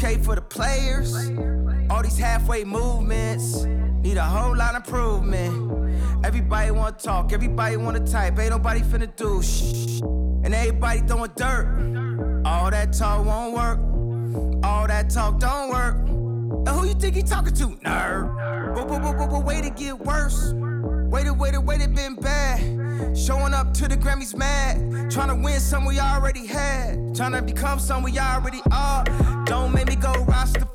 [0.00, 1.14] 2K for the players.
[1.90, 3.64] All these halfway movements
[4.02, 6.24] need a whole lot of improvement.
[6.24, 10.00] Everybody wanna talk, everybody wanna type, ain't nobody finna do shh.
[10.42, 12.42] And everybody throwing dirt.
[12.46, 14.64] All that talk won't work.
[14.64, 15.96] All that talk don't work.
[15.96, 18.74] And who you think he talking to, nerd?
[18.74, 20.54] But, but, but, but, but way to get worse.
[20.54, 22.60] Waited, waited, waited, been bad.
[23.16, 25.10] Showing up to the Grammys mad.
[25.10, 27.14] Trying to win some we already had.
[27.14, 29.04] Trying to become some we already are.
[29.50, 30.69] Don't make me go Rastafari.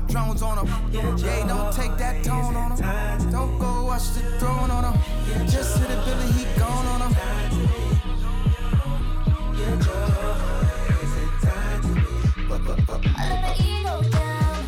[0.00, 0.68] Who dropped drones on him.
[0.92, 3.30] Yeah, don't take that tone on him.
[3.30, 5.46] Don't go watch the throne on him.
[5.46, 7.16] Just hit a Billy, he gone on him.
[13.16, 14.64] I let my ego down,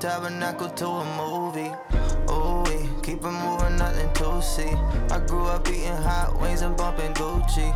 [0.00, 1.70] tabernacle to a movie.
[2.32, 4.72] Ooh, we keep it moving, nothing to see.
[5.14, 7.68] I grew up eating hot wings and bumping Gucci.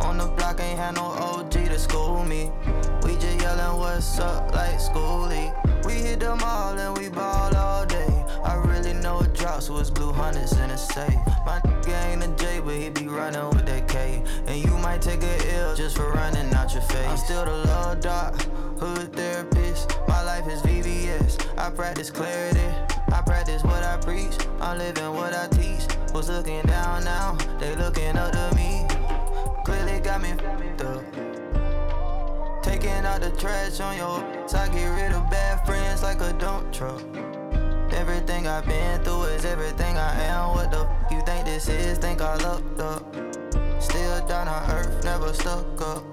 [0.00, 2.52] On the block, ain't had no OG to school me.
[3.02, 5.50] We just yelling, what's up, like schoolie.
[5.84, 8.24] We hit them all and we ball all day.
[8.44, 11.18] I really know it drops was blue hundreds in a safe.
[11.44, 14.22] My ain't a J, but he be running with that K.
[14.46, 17.08] And you might take a L just for running out your face.
[17.08, 18.40] I'm still the love doc,
[18.78, 19.98] hood therapist.
[20.06, 20.62] My life is
[21.58, 22.68] I practice clarity.
[23.12, 24.36] I practice what I preach.
[24.60, 25.86] I'm living what I teach.
[26.12, 28.86] Was looking down now, they looking up to me.
[29.64, 31.02] Clearly got me f***ed up.
[32.62, 36.20] Taking Taking out the trash on your so I get rid of bad friends like
[36.20, 37.02] a dump truck.
[37.92, 40.54] Everything I've been through is everything I am.
[40.54, 41.98] What the f you think this is?
[41.98, 43.02] Think I lucked up.
[43.80, 46.04] Still down on earth, never stuck up.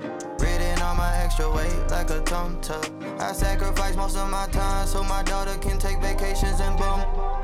[0.81, 2.89] Ridden on my extra weight like a tum tuck.
[3.19, 7.01] I sacrifice most of my time so my daughter can take vacations and boom.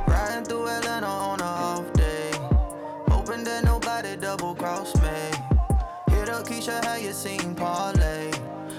[0.07, 2.31] Riding through Atlanta on a off day.
[3.10, 5.19] Hoping that nobody double cross me.
[6.10, 8.31] Hit up Keisha, how you seen parlay?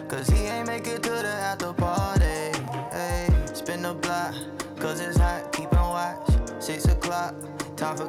[0.08, 2.50] Cause he ain't make it to the after party.
[2.90, 4.34] Hey, spin the block,
[4.78, 6.26] cause it's hot, keeping watch.
[6.58, 7.34] Six o'clock,
[7.76, 8.08] time for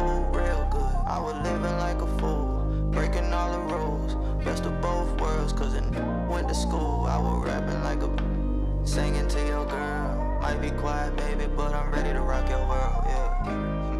[0.00, 0.96] food real good.
[1.06, 4.14] I was living like a fool, breaking all the rules.
[4.44, 5.84] Best of both worlds, cause it
[6.28, 7.06] went to school.
[7.06, 8.10] I was rapping like a
[8.86, 10.38] singing to your girl.
[10.40, 13.99] Might be quiet, baby, but I'm ready to rock your world, yeah.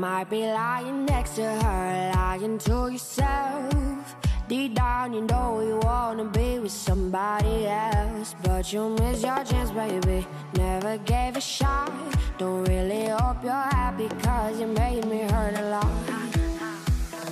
[0.00, 4.16] Might be lying next to her, lying to yourself.
[4.48, 9.70] Deep down, you know you wanna be with somebody else, but you miss your chance,
[9.70, 10.26] baby.
[10.54, 11.92] Never gave a shot.
[12.38, 15.92] Don't really hope you're happy, cause you made me hurt a lot.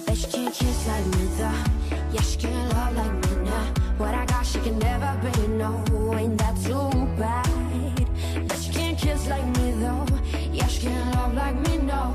[0.05, 1.65] Bet she can't kiss like me, though.
[2.13, 3.65] Yeah, she can't love like me now.
[3.97, 5.73] What I got, she can never be, no.
[6.19, 7.49] Ain't that too bad?
[8.47, 10.05] Bet she can't kiss like me, though.
[10.53, 12.15] Yeah, she can't love like me, no.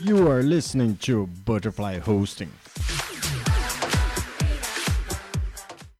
[0.00, 2.52] You are listening to Butterfly Hosting.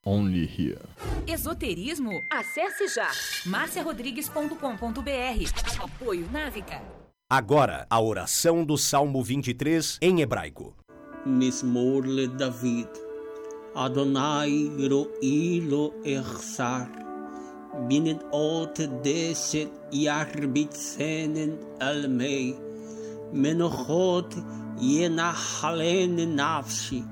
[0.05, 0.79] Only here.
[1.27, 2.23] Esoterismo?
[2.31, 3.11] Acesse já
[3.47, 5.83] marciarodrigues.com.br.
[5.83, 6.81] Apoio Návica.
[7.29, 10.77] Agora, a oração do Salmo 23 em hebraico.
[11.27, 12.89] Mismor le David.
[13.75, 17.08] Adonai ro'ilo ersar.
[17.87, 22.55] binnen alte deset jaar bitzenen al mij.
[23.33, 24.35] מנוחות
[24.81, 27.03] ינחלני נפשי,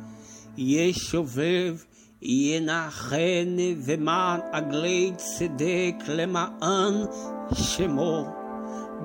[0.57, 1.77] ישובב
[2.23, 6.95] ינחני ומען עגלי צדק למען
[7.55, 8.25] שמו,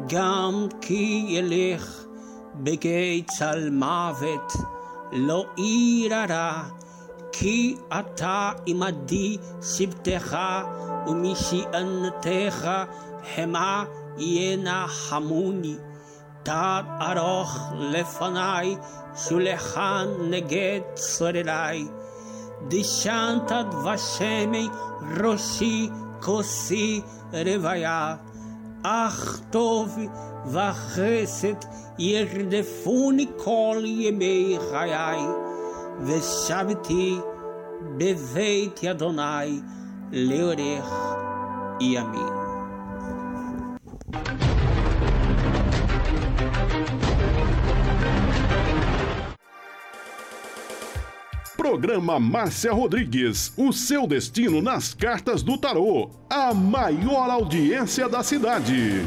[0.09, 2.03] גם כי ילך
[2.55, 4.53] בגי צל מוות,
[5.11, 6.63] לא עיר הרע,
[7.31, 10.37] כי אתה עמדי שבתך
[11.06, 12.68] ומשענתך
[13.36, 13.84] המה
[14.18, 15.76] ינחמוני.
[16.42, 18.76] תת ארוך לפניי,
[19.16, 21.86] שולחן נגד צורריי.
[22.68, 24.68] דשנת דבשמי
[25.20, 27.00] ראשי כוסי
[27.32, 28.16] רוויה.
[28.82, 29.98] אך טוב
[30.46, 31.54] וחסד
[31.98, 35.18] ירדפוני כל ימי חיי,
[36.00, 37.18] ושבתי
[37.96, 38.80] בבית
[40.13, 40.83] Leorer
[41.79, 42.03] e a.
[51.55, 59.05] Programa Márcia Rodrigues, o seu destino nas cartas do tarô, a maior audiência da cidade.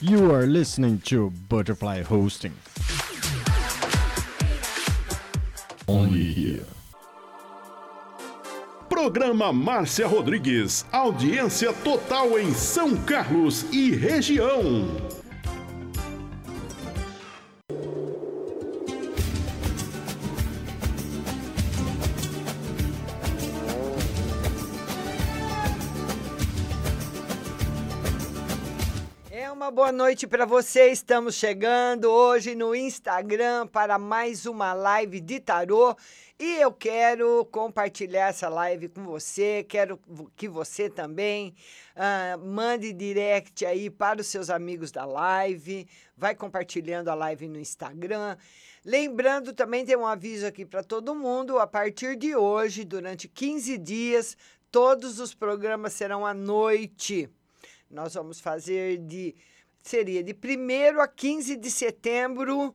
[0.00, 2.52] You are listening to Butterfly Hosting.
[5.86, 6.64] Only here.
[8.88, 14.88] Programa Márcia Rodrigues, audiência total em São Carlos e região.
[29.74, 30.92] Boa noite para você.
[30.92, 35.96] Estamos chegando hoje no Instagram para mais uma live de tarô
[36.38, 39.66] e eu quero compartilhar essa live com você.
[39.68, 39.98] Quero
[40.36, 41.56] que você também
[41.96, 45.88] ah, mande direct aí para os seus amigos da live.
[46.16, 48.36] Vai compartilhando a live no Instagram.
[48.84, 53.76] Lembrando também, tem um aviso aqui para todo mundo: a partir de hoje, durante 15
[53.78, 54.36] dias,
[54.70, 57.28] todos os programas serão à noite.
[57.90, 59.34] Nós vamos fazer de.
[59.84, 62.74] Seria de 1 a 15 de setembro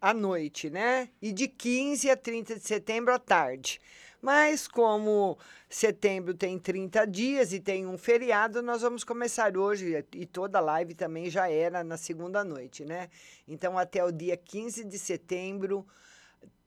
[0.00, 1.08] à noite, né?
[1.20, 3.80] E de 15 a 30 de setembro à tarde.
[4.22, 5.36] Mas como
[5.68, 10.60] setembro tem 30 dias e tem um feriado, nós vamos começar hoje e toda a
[10.60, 13.10] live também já era na segunda noite, né?
[13.48, 15.84] Então até o dia 15 de setembro,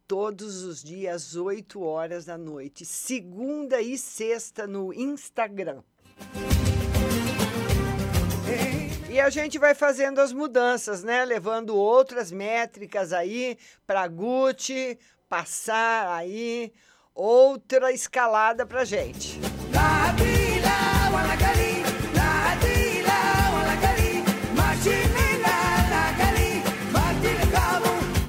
[0.05, 5.81] todos os dias 8 horas da noite, segunda e sexta no Instagram.
[9.11, 11.25] E a gente vai fazendo as mudanças, né?
[11.25, 16.71] Levando outras métricas aí para Gucci passar aí
[17.15, 19.39] outra escalada pra gente.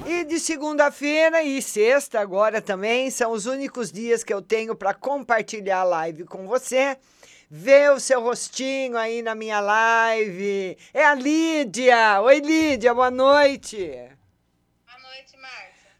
[0.07, 4.95] E de segunda-feira e sexta agora também são os únicos dias que eu tenho para
[4.95, 6.97] compartilhar a live com você.
[7.53, 10.77] Ver o seu rostinho aí na minha live.
[10.93, 12.21] É a Lídia.
[12.21, 14.09] Oi, Lídia, boa noite.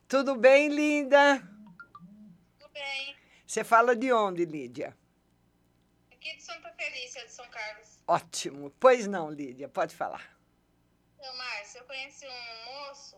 [0.07, 1.39] Tudo bem, linda?
[2.57, 3.17] Tudo bem.
[3.45, 4.97] Você fala de onde, Lídia?
[6.13, 7.99] Aqui de Santa Felícia, de São Carlos.
[8.07, 8.73] Ótimo.
[8.79, 10.33] Pois não, Lídia, pode falar.
[11.19, 13.17] Então, Márcio, eu conheci um moço,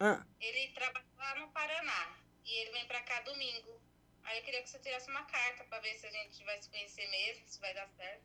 [0.00, 2.16] Ah, ele trabalha lá no Paraná.
[2.44, 3.80] E ele vem pra cá domingo.
[4.28, 6.68] Aí eu queria que você tirasse uma carta pra ver se a gente vai se
[6.68, 8.22] conhecer mesmo, se vai dar certo.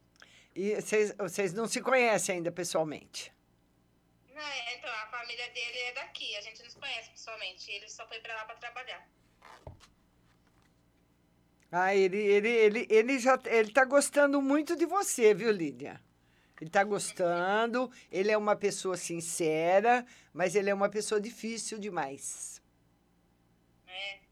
[0.53, 3.31] e vocês, vocês não se conhecem ainda pessoalmente?
[4.27, 7.71] Não, é, então, a família dele é daqui, a gente não se conhece pessoalmente.
[7.71, 9.07] Ele só foi pra lá pra trabalhar.
[11.71, 16.01] Ah, ele, ele, ele, ele já ele tá gostando muito de você, viu, Lídia?
[16.59, 22.61] Ele tá gostando, ele é uma pessoa sincera, mas ele é uma pessoa difícil demais.
[23.87, 24.22] É.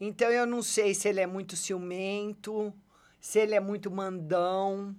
[0.00, 2.72] Então eu não sei se ele é muito ciumento,
[3.20, 4.94] se ele é muito mandão.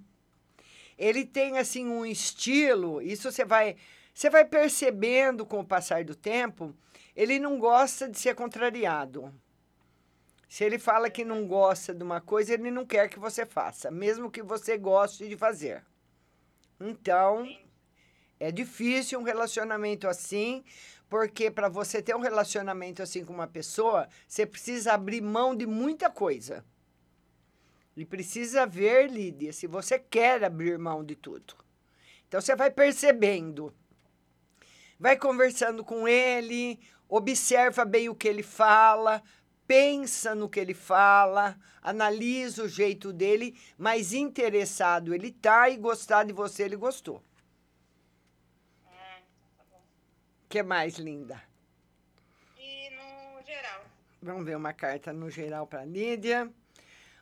[0.98, 3.78] Ele tem assim um estilo, isso você vai
[4.14, 6.76] você vai percebendo com o passar do tempo,
[7.16, 9.34] ele não gosta de ser contrariado.
[10.50, 13.90] Se ele fala que não gosta de uma coisa, ele não quer que você faça,
[13.90, 15.86] mesmo que você goste de fazer.
[16.82, 17.48] Então,
[18.40, 20.66] é difícil um relacionamento assim,
[21.10, 25.66] porque para você ter um relacionamento assim com uma pessoa, você precisa abrir mão de
[25.66, 26.64] muita coisa.
[27.98, 31.56] E precisa ver, Lídia, se você quer abrir mão de tudo.
[32.28, 33.74] Então você vai percebendo.
[35.00, 39.24] Vai conversando com ele, observa bem o que ele fala,
[39.66, 46.24] pensa no que ele fala, analisa o jeito dele, mas interessado ele tá e gostar
[46.26, 47.24] de você ele gostou.
[50.50, 51.42] Que mais, linda?
[52.58, 53.86] E no geral.
[54.22, 56.52] Vamos ver uma carta no geral para Lídia.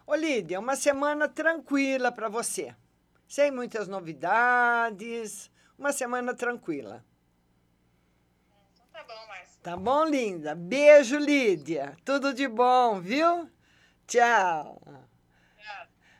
[0.06, 2.74] Ô, Lídia, uma semana tranquila para você.
[3.28, 5.52] Sem muitas novidades.
[5.78, 7.06] Uma semana tranquila.
[8.74, 9.60] Então tá bom, Márcio.
[9.62, 10.56] Tá bom, linda?
[10.56, 11.98] Beijo, Lídia.
[12.06, 13.50] Tudo de bom, viu?
[14.08, 14.82] Tchau.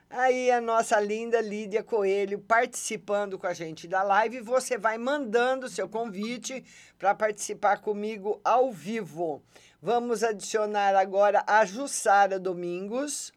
[0.10, 4.40] Aí a nossa linda Lídia Coelho participando com a gente da live.
[4.40, 6.64] Você vai mandando seu convite
[6.98, 9.44] para participar comigo ao vivo.
[9.82, 13.34] Vamos adicionar agora a Jussara Domingos.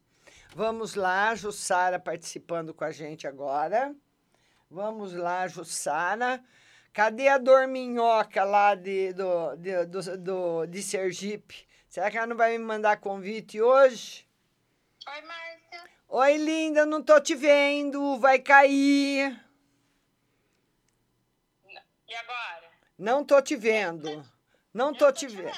[0.54, 3.94] Vamos lá, Jussara participando com a gente agora.
[4.70, 6.42] Vamos lá, Jussara.
[6.92, 11.66] Cadê a Dorminhoca lá de, do, de, do, do, de Sergipe?
[11.88, 14.24] Será que ela não vai me mandar convite hoje?
[15.08, 15.49] Oi, Márcia.
[16.12, 18.18] Oi, linda, não tô te vendo.
[18.18, 19.40] Vai cair.
[22.08, 22.68] E agora?
[22.98, 24.28] Não tô te vendo.
[24.74, 25.52] Não tô te vendo.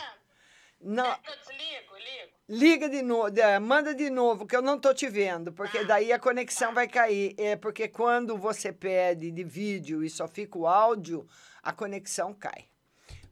[0.79, 1.07] Não.
[1.07, 2.33] Eu desligo, ligo.
[2.51, 3.31] Liga de novo,
[3.63, 7.35] manda de novo, que eu não tô te vendo, porque daí a conexão vai cair.
[7.39, 11.27] É porque quando você pede de vídeo e só fica o áudio,
[11.63, 12.69] a conexão cai.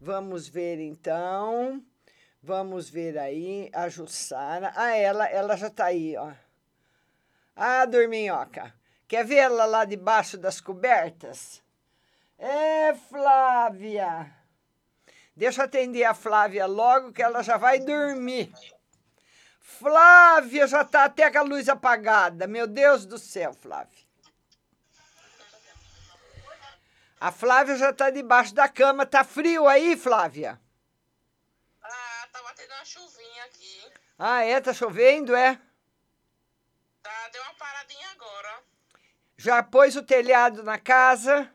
[0.00, 1.84] Vamos ver então.
[2.42, 4.72] Vamos ver aí a Jussara.
[4.74, 6.32] Ah, ela, ela já tá aí, ó.
[7.62, 8.72] Ah, dorminhoca.
[9.06, 11.62] Quer vê-la lá debaixo das cobertas?
[12.38, 14.34] É, Flávia.
[15.36, 18.50] Deixa eu atender a Flávia logo, que ela já vai dormir.
[19.60, 22.46] Flávia, já tá até com a luz apagada.
[22.46, 24.06] Meu Deus do céu, Flávia.
[27.20, 29.04] A Flávia já tá debaixo da cama.
[29.04, 30.58] Tá frio aí, Flávia?
[31.82, 33.92] Ah, tá batendo uma chuvinha aqui.
[34.18, 34.58] Ah, é?
[34.62, 35.60] Tá chovendo, é?
[37.32, 38.62] Deu uma paradinha agora.
[39.36, 41.50] Já pôs o telhado na casa?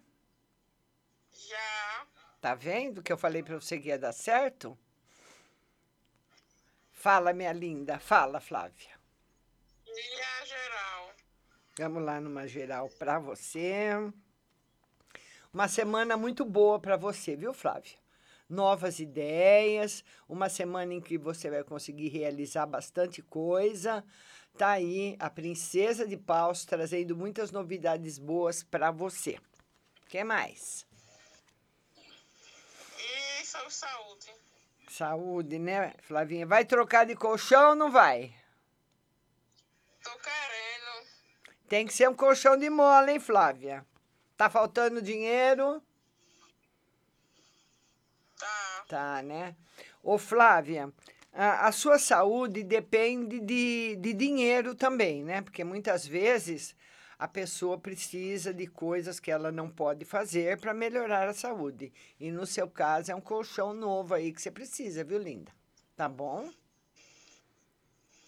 [1.32, 2.08] Já.
[2.42, 4.78] Tá vendo que eu falei pra você que ia dar certo?
[6.92, 8.00] Fala, minha linda.
[8.00, 9.00] Fala, Flávia.
[9.86, 11.14] E a geral.
[11.78, 13.90] Vamos lá numa geral pra você.
[15.54, 17.98] Uma semana muito boa pra você, viu, Flávia?
[18.50, 24.04] Novas ideias, uma semana em que você vai conseguir realizar bastante coisa.
[24.58, 29.38] Tá aí a Princesa de Paus trazendo muitas novidades boas pra você.
[30.04, 30.88] O que mais?
[32.98, 34.34] E só saúde.
[34.88, 36.46] Saúde, né, Flavinha?
[36.46, 38.34] Vai trocar de colchão ou não vai?
[40.02, 41.08] Tô querendo.
[41.68, 43.86] Tem que ser um colchão de mola, hein, Flávia?
[44.38, 45.84] Tá faltando dinheiro?
[48.40, 48.86] Tá.
[48.88, 49.54] Tá, né?
[50.02, 50.94] Ô, Flávia,
[51.36, 55.42] a, a sua saúde depende de, de dinheiro também, né?
[55.42, 56.76] Porque muitas vezes
[57.20, 61.92] a pessoa precisa de coisas que ela não pode fazer para melhorar a saúde.
[62.20, 65.52] E no seu caso é um colchão novo aí que você precisa, viu, linda?
[65.96, 66.50] Tá bom?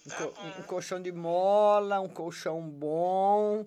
[0.05, 3.65] Um, co- um colchão de mola, um colchão bom,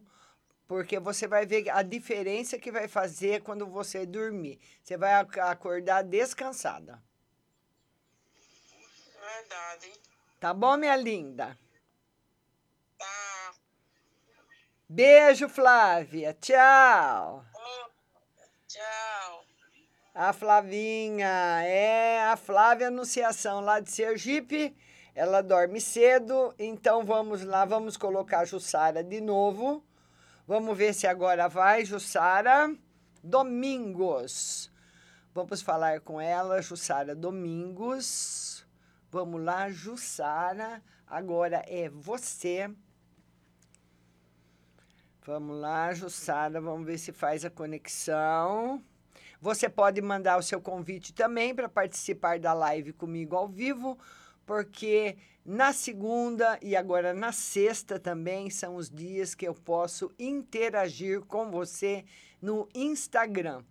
[0.67, 4.59] porque você vai ver a diferença que vai fazer quando você dormir.
[4.83, 7.03] Você vai ac- acordar descansada.
[9.39, 9.93] Verdade.
[10.39, 11.59] Tá bom, minha linda?
[12.99, 13.53] Tá.
[14.89, 16.35] Beijo, Flávia.
[16.41, 17.45] Tchau.
[18.67, 19.45] Tchau.
[20.15, 24.77] A Flavinha, é a Flávia Anunciação lá de Sergipe.
[25.15, 29.85] Ela dorme cedo, então vamos lá, vamos colocar a Jussara de novo.
[30.47, 32.75] Vamos ver se agora vai, Jussara
[33.23, 34.71] Domingos.
[35.33, 38.67] Vamos falar com ela, Jussara Domingos.
[39.11, 40.81] Vamos lá, Jussara.
[41.05, 42.71] Agora é você.
[45.23, 48.83] Vamos lá, Jussara, vamos ver se faz a conexão.
[49.41, 53.99] Você pode mandar o seu convite também para participar da live comigo ao vivo,
[54.47, 61.23] porque na segunda e agora na sexta também são os dias que eu posso interagir
[61.23, 62.05] com você
[62.41, 63.65] no Instagram.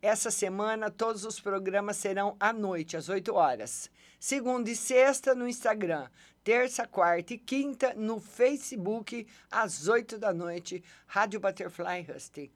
[0.00, 3.88] Essa semana todos os programas serão à noite, às 8 horas.
[4.22, 6.08] Segunda e sexta no Instagram.
[6.44, 12.48] Terça, quarta e quinta no Facebook, às 8 da noite, Rádio Butterfly Husting.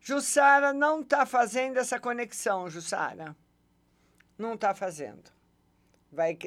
[0.00, 3.36] Jussara não está fazendo essa conexão, Jussara.
[4.38, 5.30] Não está fazendo.
[6.10, 6.38] Vai,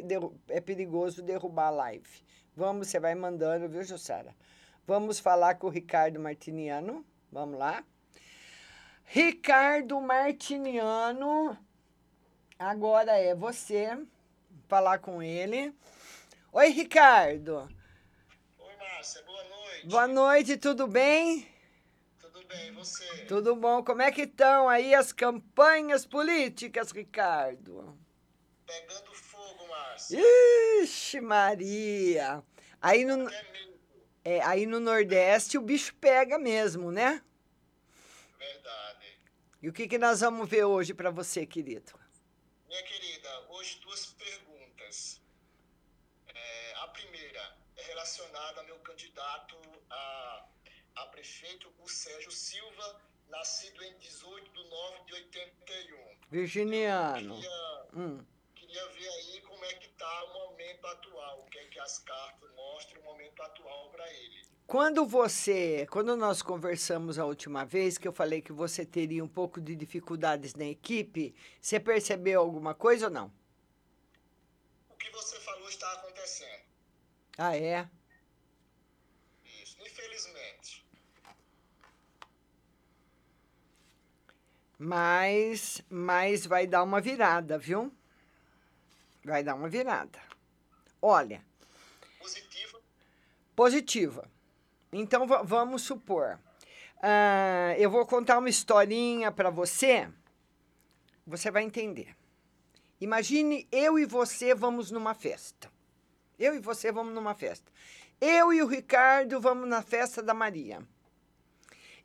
[0.48, 2.24] é perigoso derrubar a live.
[2.56, 4.36] Vamos, você vai mandando, viu, Jussara?
[4.88, 7.06] Vamos falar com o Ricardo Martiniano.
[7.32, 7.84] Vamos lá.
[9.06, 11.56] Ricardo Martiniano,
[12.58, 13.96] agora é você
[14.68, 15.74] falar com ele.
[16.52, 17.70] Oi, Ricardo.
[18.60, 19.88] Oi, Márcia, boa noite.
[19.88, 21.48] Boa noite, tudo bem?
[22.20, 23.26] Tudo bem, você?
[23.26, 23.84] Tudo bom?
[23.84, 27.98] Como é que estão aí as campanhas políticas, Ricardo?
[28.66, 30.20] Pegando fogo, Márcia.
[30.82, 32.44] Ixi, Maria.
[32.82, 33.30] Aí no,
[34.24, 37.24] é, aí no Nordeste o bicho pega mesmo, né?
[38.38, 39.20] Verdade.
[39.62, 41.98] E o que, que nós vamos ver hoje para você, querido?
[42.68, 45.22] Minha querida, hoje duas perguntas.
[46.28, 49.58] É, a primeira é relacionada ao meu candidato
[49.89, 50.46] a,
[50.96, 56.17] a prefeito, o Sérgio Silva, nascido em 18 de 9 de 81.
[56.32, 57.36] Virginiano.
[57.36, 58.26] Queria, Hum.
[58.56, 62.00] queria ver aí como é que está o momento atual, o que é que as
[62.00, 64.48] cartas mostram o momento atual para ele.
[64.65, 69.28] Quando você, quando nós conversamos a última vez, que eu falei que você teria um
[69.28, 73.32] pouco de dificuldades na equipe, você percebeu alguma coisa ou não?
[74.89, 76.57] O que você falou está acontecendo.
[77.38, 77.88] Ah, é?
[79.63, 80.86] Isso, infelizmente.
[84.80, 87.91] Mas, mas vai dar uma virada, viu?
[89.23, 90.19] Vai dar uma virada.
[91.02, 91.43] Olha.
[92.19, 92.80] Positiva?
[93.56, 94.32] Positiva.
[94.91, 96.39] Então va- vamos supor.
[97.02, 100.10] ah, eu vou contar uma historinha para você.
[101.26, 102.15] Você vai entender.
[103.00, 105.69] Imagine eu e você vamos numa festa.
[106.38, 107.71] Eu e você vamos numa festa.
[108.19, 110.82] Eu e o Ricardo vamos na festa da Maria.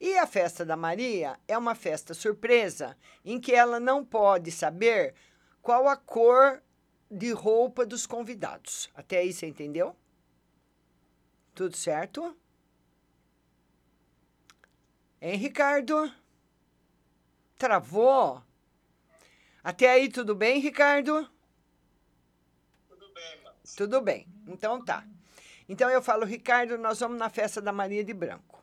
[0.01, 5.15] E a festa da Maria é uma festa surpresa em que ela não pode saber
[5.61, 6.63] qual a cor
[7.11, 8.91] de roupa dos convidados.
[8.95, 9.95] Até aí você entendeu?
[11.55, 12.37] Tudo certo?
[15.21, 16.13] Hein, Ricardo?
[17.57, 18.43] Travou?
[19.63, 21.31] Até aí tudo bem, Ricardo?
[23.77, 24.27] Tudo bem.
[24.47, 25.05] Então tá.
[25.69, 28.63] Então eu falo, Ricardo, nós vamos na festa da Maria de Branco.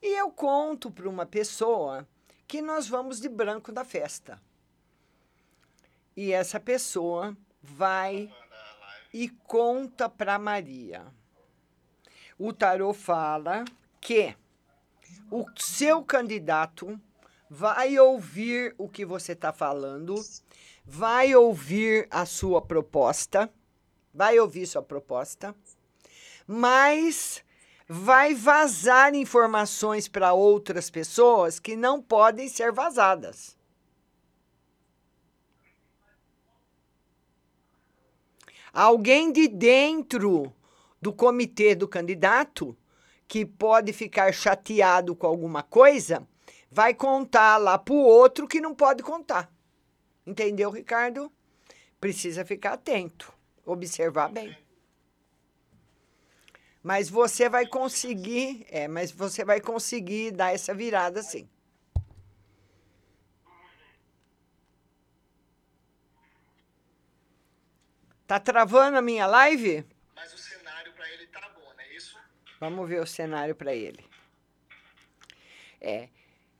[0.00, 2.06] E eu conto para uma pessoa
[2.48, 4.40] que nós vamos de branco na festa.
[6.16, 8.30] E essa pessoa vai
[9.12, 11.06] e conta para Maria.
[12.38, 13.64] O tarô fala
[14.00, 14.34] que
[15.30, 17.00] o seu candidato
[17.48, 20.14] vai ouvir o que você está falando,
[20.84, 23.52] vai ouvir a sua proposta,
[24.12, 25.54] vai ouvir sua proposta,
[26.46, 27.42] mas
[27.88, 33.56] vai vazar informações para outras pessoas que não podem ser vazadas.
[38.72, 40.52] Alguém de dentro
[41.00, 42.76] do comitê do candidato
[43.26, 46.26] que pode ficar chateado com alguma coisa,
[46.70, 49.50] vai contar lá para o outro que não pode contar.
[50.26, 51.32] Entendeu, Ricardo?
[52.00, 53.31] Precisa ficar atento,
[53.64, 54.56] observar bem.
[56.82, 61.48] Mas você vai conseguir, é, mas você vai conseguir dar essa virada sim.
[68.26, 69.84] Tá travando a minha live?
[70.14, 72.18] Mas o cenário para ele tá bom, não é isso?
[72.58, 74.04] Vamos ver o cenário para ele.
[75.80, 76.08] É.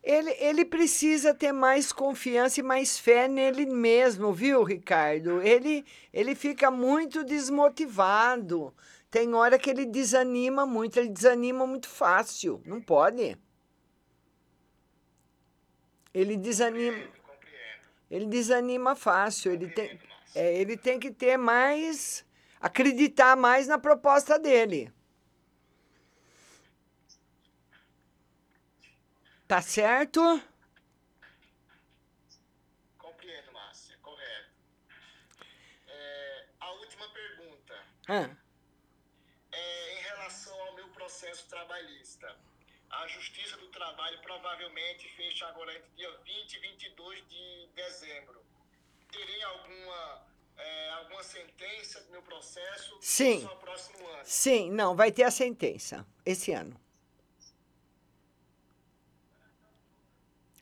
[0.03, 5.41] Ele, ele precisa ter mais confiança e mais fé nele mesmo, viu, Ricardo?
[5.41, 8.75] Ele, ele fica muito desmotivado.
[9.09, 12.61] Tem hora que ele desanima muito, ele desanima muito fácil.
[12.67, 13.39] Não pode.
[16.13, 16.99] Ele desanima.
[18.11, 19.53] Ele desanima fácil.
[19.53, 19.99] Ele tem,
[20.35, 22.25] é, ele tem que ter mais.
[22.61, 24.93] acreditar mais na proposta dele.
[29.53, 30.23] Tá certo?
[32.97, 34.51] Compreendo, Márcia, correto.
[35.87, 37.75] É, a última pergunta.
[38.09, 38.31] Ah,
[39.53, 42.35] É, em relação ao meu processo trabalhista,
[42.89, 48.43] a Justiça do Trabalho provavelmente fecha agora entre dia 20 e 22 de dezembro.
[49.11, 52.97] Terei alguma, é, alguma sentença do meu processo?
[53.03, 53.43] Sim.
[53.43, 54.23] Só próximo ano.
[54.25, 56.81] sim, não, vai ter a sentença esse ano.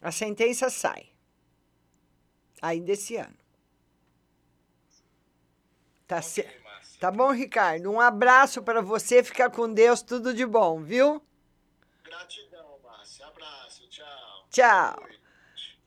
[0.01, 1.11] A sentença sai.
[2.63, 3.37] Ainda esse ano.
[6.07, 6.47] Tá, ce...
[6.99, 7.91] tá bom, Ricardo?
[7.91, 11.23] Um abraço para você, fica com Deus, tudo de bom, viu?
[12.03, 13.27] Gratidão, Márcia.
[13.27, 14.47] Abraço, tchau.
[14.51, 15.11] Tchau.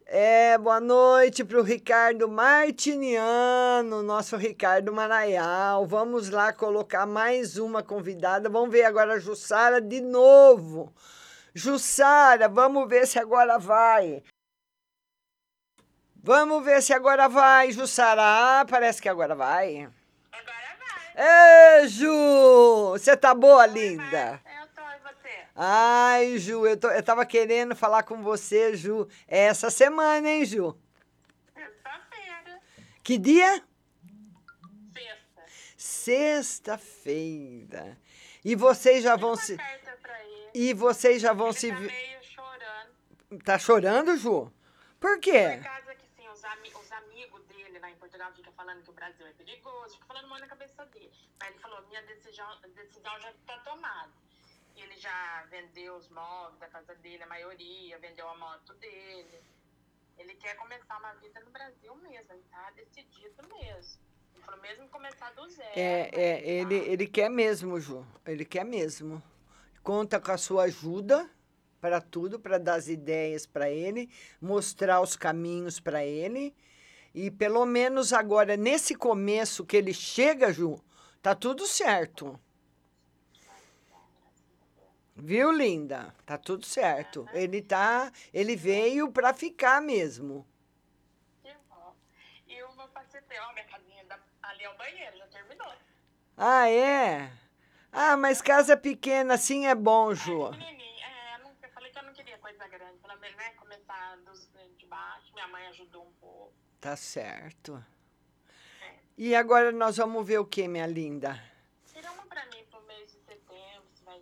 [0.06, 5.88] É, boa noite para o Ricardo Martiniano, nosso Ricardo Maraial.
[5.88, 8.48] Vamos lá colocar mais uma convidada.
[8.48, 10.94] Vamos ver agora a Jussara de novo.
[11.54, 14.24] Jussara, vamos ver se agora vai.
[16.16, 18.22] Vamos ver se agora vai, Jussara.
[18.24, 19.90] Ah, parece que agora vai.
[20.32, 21.84] Agora vai.
[21.84, 22.92] Ê, Ju!
[22.92, 24.42] Você tá boa, linda?
[24.46, 25.30] Eu tô, e você?
[25.56, 30.76] Ai, Ju, eu, tô, eu tava querendo falar com você, Ju, essa semana, hein, Ju?
[31.54, 32.60] Sexta-feira.
[33.04, 33.62] Que dia?
[34.94, 35.44] Sexta.
[36.74, 37.98] Sexta-feira.
[38.44, 39.56] E vocês já vão se.
[39.58, 40.43] Carta pra ele.
[40.54, 41.72] E vocês já vão se.
[41.72, 43.44] Tá meio chorando.
[43.44, 44.52] Tá chorando, Ju?
[45.00, 45.58] Por quê?
[45.58, 48.90] Por causa que, sim, os, ami os amigos dele lá em Portugal ficam falando que
[48.90, 51.12] o Brasil é perigoso, ficam falando muito na cabeça dele.
[51.40, 54.12] Mas ele falou, minha decisão, decisão já tá tomada.
[54.76, 59.42] E ele já vendeu os móveis da casa dele, a maioria, vendeu a moto dele.
[60.18, 64.02] Ele quer começar uma vida no Brasil mesmo, ele tá decidido mesmo.
[64.36, 65.72] Ele falou, mesmo começar do zero.
[65.76, 68.06] É, é, ele, ele quer mesmo, Ju.
[68.26, 69.22] Ele quer mesmo.
[69.84, 71.30] Conta com a sua ajuda
[71.82, 76.56] para tudo, para dar as ideias para ele, mostrar os caminhos para ele.
[77.14, 80.82] E pelo menos agora, nesse começo que ele chega, Ju,
[81.22, 82.40] tá tudo certo.
[85.14, 86.16] Viu, linda?
[86.26, 87.28] Tá tudo certo.
[87.34, 90.48] Ele tá, ele veio para ficar mesmo.
[91.44, 91.94] Que bom.
[92.48, 94.06] E o meu parceiro, ó, minha casinha
[94.42, 95.74] ali é o banheiro, já terminou.
[96.38, 97.43] Ah, é?
[97.96, 100.50] Ah, mas casa pequena assim é bom, Ju.
[100.50, 104.50] Pequenininho, é, eu, falei que eu não queria coisa grande, pelo menos, né, começar dos
[104.76, 106.52] de baixo, minha mãe ajudou um pouco.
[106.82, 107.86] Tá certo.
[109.16, 111.40] E agora nós vamos ver o que, minha linda?
[111.86, 114.20] Tira uma pra mim pro mês de setembro, se vai...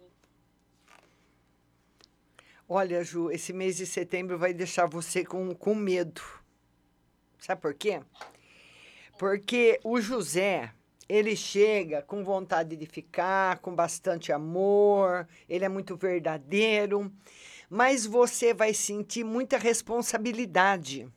[2.67, 6.21] Olha, Ju, esse mês de setembro vai deixar você com, com medo.
[7.39, 8.01] Sabe por quê?
[9.17, 10.73] Porque o José,
[11.11, 17.11] ele chega com vontade de ficar, com bastante amor, ele é muito verdadeiro,
[17.69, 21.11] mas você vai sentir muita responsabilidade.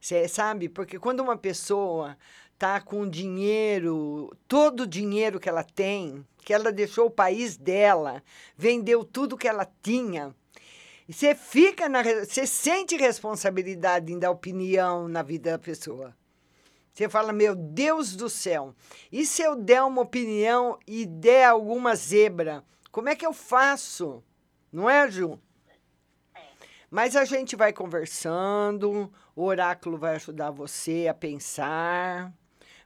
[0.00, 0.68] Você sabe?
[0.68, 2.16] Porque quando uma pessoa
[2.56, 8.22] tá com dinheiro, todo o dinheiro que ela tem, que ela deixou o país dela,
[8.56, 10.32] vendeu tudo que ela tinha,
[11.08, 16.14] você fica na, você sente responsabilidade em dar opinião na vida da pessoa.
[17.00, 18.74] Você fala, meu Deus do céu,
[19.10, 24.22] e se eu der uma opinião e der alguma zebra, como é que eu faço?
[24.70, 25.40] Não é, Ju?
[26.90, 32.34] Mas a gente vai conversando, o oráculo vai ajudar você a pensar,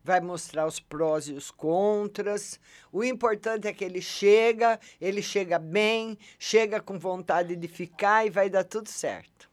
[0.04, 2.60] vai mostrar os prós e os contras.
[2.92, 8.30] O importante é que ele chega, ele chega bem, chega com vontade de ficar e
[8.30, 9.50] vai dar tudo certo.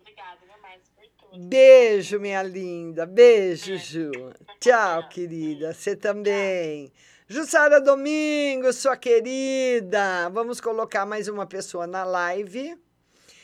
[0.00, 1.23] Obrigada, viu, mais por tudo.
[1.36, 3.04] Beijo, minha linda.
[3.04, 4.12] Beijo, Ju.
[4.60, 5.72] Tchau, querida.
[5.72, 6.92] Você também.
[7.26, 10.28] Jussara Domingos, sua querida.
[10.28, 12.78] Vamos colocar mais uma pessoa na live.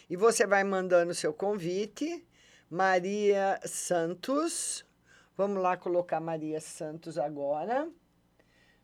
[0.09, 2.25] E você vai mandando seu convite.
[2.71, 4.85] Maria Santos.
[5.37, 7.89] Vamos lá colocar Maria Santos agora.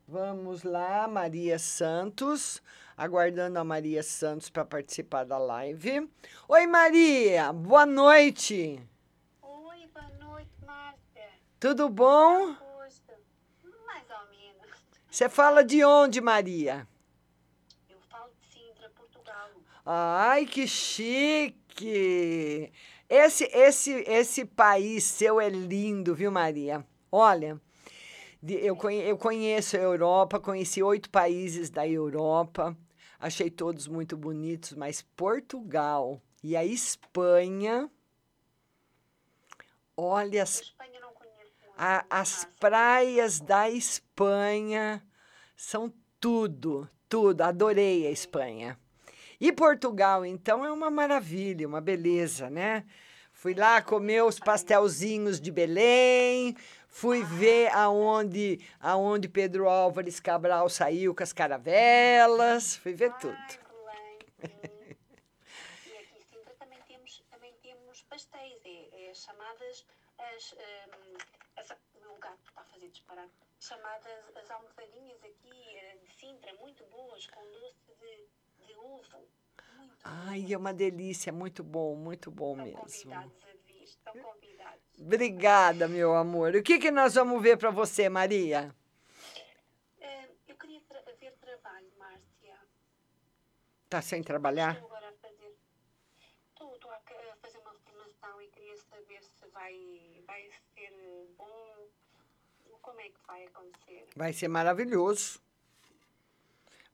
[0.08, 2.60] Vamos lá, Maria Santos.
[2.96, 6.10] Aguardando a Maria Santos para participar da live.
[6.48, 7.52] Oi, Maria.
[7.52, 8.80] Boa noite.
[9.42, 11.28] Oi, boa noite, Márcia.
[11.58, 12.54] Tudo bom?
[12.54, 13.12] Augusto.
[13.86, 14.76] Mais ou menos.
[15.10, 16.86] Você fala de onde, Maria?
[17.88, 18.72] Eu falo de
[19.84, 22.72] Ai, que chique!
[23.08, 26.84] Esse, esse, esse país seu é lindo, viu, Maria?
[27.10, 27.60] Olha,
[28.42, 32.76] de- eu, conhe- eu conheço a Europa, conheci oito países da Europa,
[33.20, 37.88] achei todos muito bonitos, mas Portugal e a Espanha,
[39.96, 40.74] olha as,
[41.76, 45.02] a- as praias da Espanha
[45.56, 48.78] são tudo, tudo, adorei a Espanha.
[49.40, 52.84] E Portugal, então, é uma maravilha, uma beleza, né?
[53.32, 56.56] Fui lá comer os pastelzinhos de Belém,
[56.88, 63.36] fui ver aonde, aonde Pedro Álvares Cabral saiu com as caravelas, fui ver tudo.
[64.42, 64.46] E
[65.98, 69.84] aqui em Sintra também temos, também temos pastéis, é, é chamadas
[70.18, 70.85] as, as.
[73.08, 73.56] O meu gato está a fazer disparar.
[73.58, 79.28] Chamadas as almofadinhas aqui eh, de Sintra, muito boas, com doce de, de ovo.
[80.04, 82.78] Ai, é uma delícia, muito bom, muito bom mesmo.
[82.80, 84.82] Convidados a vir, estão convidados.
[85.00, 86.54] Obrigada, meu amor.
[86.54, 88.74] O que, que nós vamos ver para você, Maria?
[90.00, 92.56] Eh, eu queria tra- ver trabalho, Márcia.
[93.88, 94.74] Tá sem trabalhar?
[94.74, 95.56] Estou agora a fazer.
[96.50, 100.92] Estou, a fazer uma formação e queria saber se vai, vai ser
[101.36, 101.75] bom.
[102.86, 104.06] Como é que vai acontecer?
[104.14, 105.40] Vai ser maravilhoso.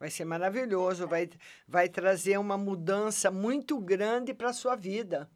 [0.01, 1.29] Vai ser maravilhoso, vai,
[1.69, 5.31] vai trazer uma mudança muito grande para a sua vida.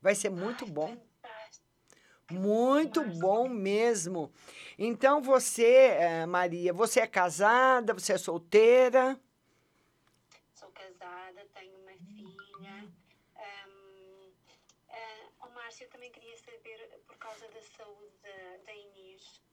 [0.00, 0.94] Vai ser muito bom.
[2.30, 4.30] Muito bom mesmo.
[4.78, 9.18] Então você, eh, Maria, você é casada, você é solteira?
[10.52, 12.92] Sou casada, tenho uma filha.
[13.34, 14.30] Ahm,
[14.90, 19.45] ah, oh, Márcia, eu também queria saber, por causa da saúde da, da Inês,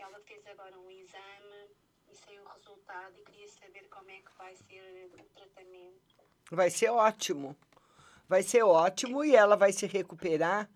[0.00, 1.70] ela fez agora um exame
[2.08, 6.16] e saiu o resultado e queria saber como é que vai ser o tratamento.
[6.50, 7.56] Vai ser ótimo.
[8.28, 10.70] Vai ser ótimo e ela vai se recuperar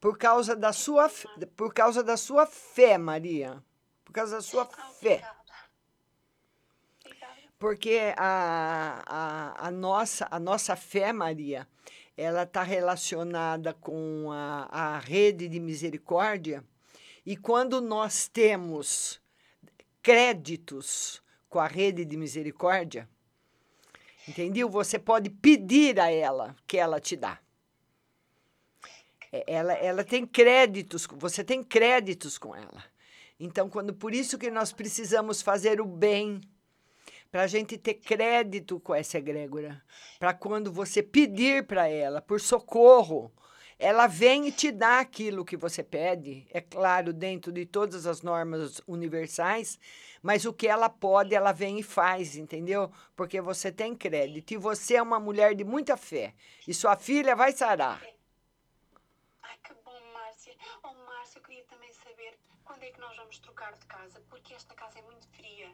[0.00, 1.10] por causa da sua,
[1.56, 3.62] por causa da sua fé, Maria.
[4.04, 5.22] Por causa da sua fé.
[7.58, 11.66] Porque a, a, a, nossa, a nossa fé, Maria,
[12.16, 16.64] ela está relacionada com a, a rede de misericórdia.
[17.30, 19.20] E quando nós temos
[20.00, 23.06] créditos com a rede de misericórdia,
[24.26, 24.66] entendeu?
[24.70, 27.38] Você pode pedir a ela que ela te dá.
[29.30, 32.82] É, Ela, ela tem créditos, você tem créditos com ela.
[33.38, 36.40] Então, quando por isso que nós precisamos fazer o bem,
[37.30, 39.84] para a gente ter crédito com essa egrégora,
[40.18, 43.30] para quando você pedir para ela por socorro,
[43.78, 48.22] ela vem e te dá aquilo que você pede, é claro, dentro de todas as
[48.22, 49.78] normas universais,
[50.20, 52.90] mas o que ela pode, ela vem e faz, entendeu?
[53.14, 56.34] Porque você tem crédito e você é uma mulher de muita fé,
[56.66, 58.02] e sua filha vai sarar.
[59.42, 60.56] Ai, que bom, Márcia.
[60.82, 64.54] Oh, Márcia, eu queria também saber quando é que nós vamos trocar de casa, porque
[64.54, 65.70] esta casa é muito fria.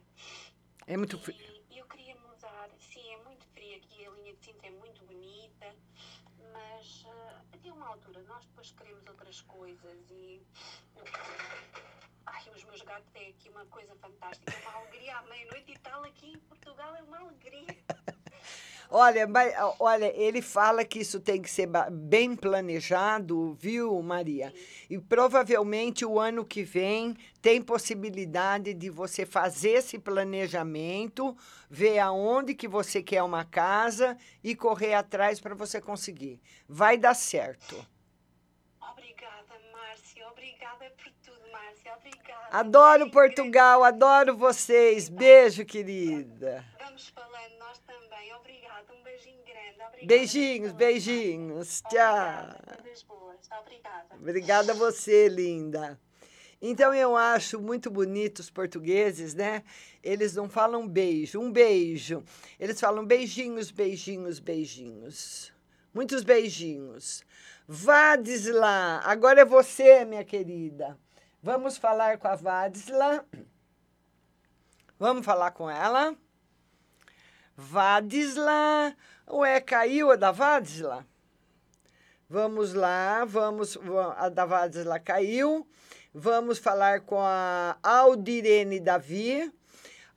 [0.86, 1.36] É muito frio.
[1.70, 2.68] E eu queria mudar.
[2.78, 5.74] Sim, é muito fria aqui, a linha de cinta é muito bonita,
[6.54, 10.40] mas ah, até uma altura nós depois queremos outras coisas e.
[12.26, 16.02] Ai, os meus gatos é aqui uma coisa fantástica, uma alegria à meia-noite e tal,
[16.04, 17.66] aqui em Portugal é uma alegria.
[18.90, 19.26] Olha,
[19.80, 24.52] olha, ele fala que isso tem que ser bem planejado, viu, Maria?
[24.88, 31.36] E provavelmente o ano que vem tem possibilidade de você fazer esse planejamento,
[31.68, 36.40] ver aonde que você quer uma casa e correr atrás para você conseguir.
[36.68, 37.74] Vai dar certo.
[38.92, 42.46] Obrigada, Márcia, obrigada por tudo, Márcia, obrigada.
[42.50, 45.08] Adoro Portugal, adoro vocês.
[45.08, 46.64] Beijo, querida.
[46.78, 47.33] Vamos também.
[48.84, 49.82] Obrigada, um beijinho grande.
[49.82, 50.06] Obrigada.
[50.06, 51.82] Beijinhos, beijinhos.
[51.88, 52.64] Tchau.
[53.60, 54.14] Obrigada.
[54.16, 55.98] Obrigada a você, linda.
[56.60, 59.62] Então eu acho muito bonito os portugueses, né?
[60.02, 62.24] Eles não falam beijo, um beijo.
[62.58, 65.52] Eles falam beijinhos, beijinhos, beijinhos.
[65.92, 67.22] Muitos beijinhos.
[67.68, 70.98] Vadisla, agora é você, minha querida.
[71.42, 73.26] Vamos falar com a Vadisla.
[74.98, 76.16] Vamos falar com ela.
[77.56, 78.94] Vadisla.
[79.30, 81.06] Ué, caiu a da Vadisla?
[82.28, 83.76] Vamos lá, vamos.
[83.76, 85.66] va- A da Vadisla caiu.
[86.12, 89.52] Vamos falar com a Aldirene Davi.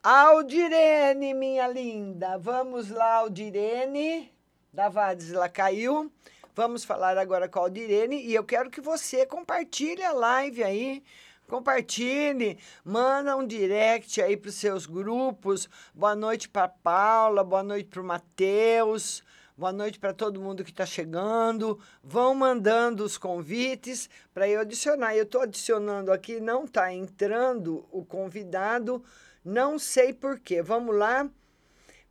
[0.03, 2.37] Aldirene, minha linda.
[2.37, 4.31] Vamos lá, Aldirene.
[4.71, 6.11] Da Vadisla caiu.
[6.55, 8.21] Vamos falar agora com a Aldirene.
[8.23, 11.03] E eu quero que você compartilhe a live aí
[11.47, 15.69] Compartilhe, manda um direct aí para os seus grupos.
[15.95, 19.23] Boa noite para Paula, boa noite para o Matheus,
[19.55, 21.79] boa noite para todo mundo que está chegando.
[22.03, 25.15] Vão mandando os convites para eu adicionar.
[25.15, 29.01] Eu estou adicionando aqui, não está entrando o convidado,
[29.43, 30.61] não sei porquê.
[30.61, 31.29] Vamos lá.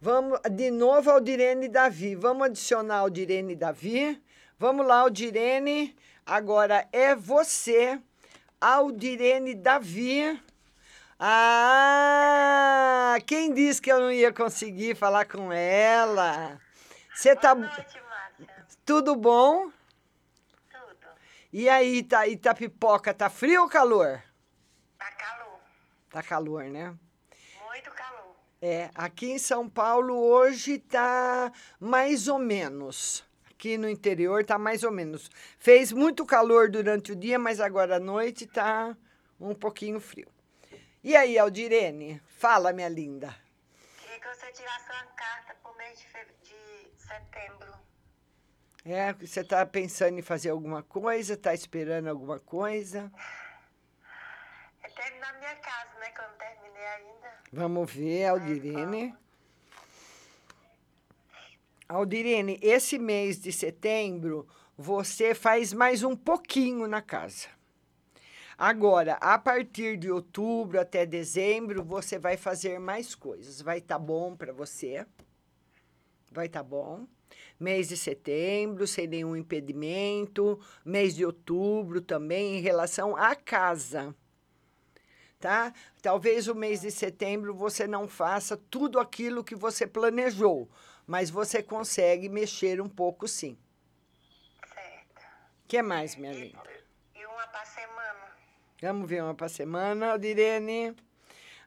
[0.00, 2.14] Vamos de novo Aldirene Davi.
[2.14, 4.18] Vamos adicionar Aldirene Davi.
[4.58, 5.94] Vamos lá, Aldirene.
[6.24, 8.00] Agora é você,
[8.60, 10.42] Aldirene Davi.
[11.18, 11.96] Ah,
[13.26, 16.60] quem disse que eu não ia conseguir falar com ela?
[17.14, 17.56] Você tá
[18.84, 19.70] Tudo bom?
[20.70, 21.08] Tudo.
[21.52, 24.22] E aí, tá, Itapipoca, tá frio ou calor?
[24.98, 25.60] Tá calor.
[26.10, 26.94] Tá calor, né?
[27.66, 28.36] Muito calor.
[28.60, 31.50] É, aqui em São Paulo hoje tá
[31.80, 33.24] mais ou menos.
[33.56, 35.30] Aqui no interior tá mais ou menos.
[35.58, 38.94] Fez muito calor durante o dia, mas agora à noite tá
[39.40, 40.28] um pouquinho frio.
[41.02, 42.20] E aí, Aldirene?
[42.28, 43.34] Fala, minha linda.
[44.02, 47.72] Queria que você tirasse uma carta pro mês de, fe- de setembro.
[48.84, 51.34] É, você tá pensando em fazer alguma coisa?
[51.34, 53.10] Tá esperando alguma coisa?
[54.82, 56.10] É terminar minha casa, né?
[56.10, 57.32] Que eu não terminei ainda.
[57.50, 59.16] Vamos ver, Aldirene.
[61.88, 67.46] Aldirene, esse mês de setembro, você faz mais um pouquinho na casa.
[68.58, 73.60] Agora, a partir de outubro até dezembro, você vai fazer mais coisas.
[73.60, 75.06] Vai estar bom para você.
[76.32, 77.06] Vai estar bom.
[77.60, 80.58] Mês de setembro, sem nenhum impedimento.
[80.84, 84.12] Mês de outubro também, em relação à casa
[85.38, 85.72] tá?
[86.02, 90.68] Talvez o mês de setembro você não faça tudo aquilo que você planejou,
[91.06, 93.56] mas você consegue mexer um pouco sim.
[94.74, 95.20] Certo.
[95.64, 96.58] O que mais, minha linda?
[97.14, 98.36] E uma pra semana.
[98.82, 100.96] Vamos ver uma para semana, Aldirene.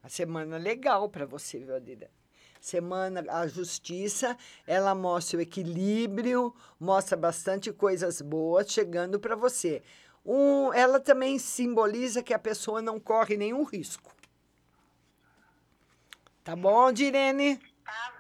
[0.04, 2.12] A semana legal para você, viu, Aldirene?
[2.60, 4.38] Semana, a justiça,
[4.68, 9.82] ela mostra o equilíbrio, mostra bastante coisas boas chegando para você.
[10.26, 14.14] Um, ela também simboliza que a pessoa não corre nenhum risco.
[16.44, 17.58] Tá bom, Aldirene?
[17.86, 18.19] Tá.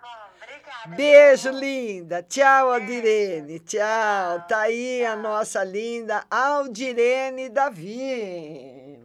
[0.87, 2.23] Beijo, linda.
[2.23, 3.59] Tchau, Aldirene.
[3.59, 4.45] Tchau.
[4.47, 8.97] Tá aí a nossa linda Aldirene Davi.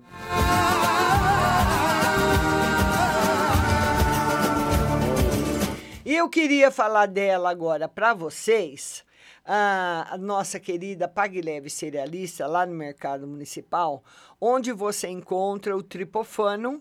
[6.04, 9.04] E eu queria falar dela agora para vocês.
[9.44, 14.02] A, nossa querida Pague Leve Cerealista, lá no Mercado Municipal,
[14.40, 16.80] onde você encontra o tripofano,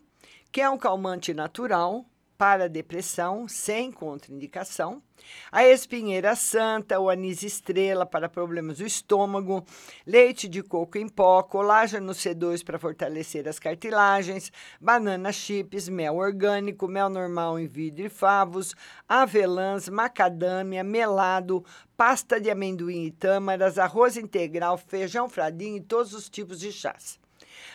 [0.52, 2.06] que é um calmante natural
[2.38, 5.02] para depressão, sem contraindicação.
[5.52, 9.66] A espinheira santa, o anis estrela para problemas do estômago,
[10.06, 16.88] leite de coco em pó, colágeno C2 para fortalecer as cartilagens, banana chips, mel orgânico,
[16.88, 18.76] mel normal em vidro e favos,
[19.08, 21.64] avelãs, macadâmia, melado,
[21.96, 27.23] pasta de amendoim e tâmaras, arroz integral, feijão fradinho e todos os tipos de chás.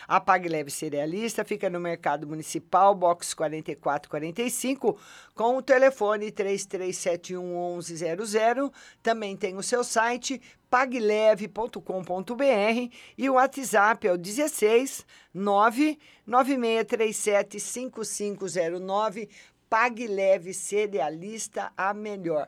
[0.07, 4.97] A Pague Leve Cerealista fica no Mercado Municipal, box 4445,
[5.35, 8.71] com o telefone 33711100.
[9.01, 19.27] Também tem o seu site pagleve.com.br e o WhatsApp é o 16 99637 5509.
[19.69, 22.47] Pague Leve Cerealista, a melhor.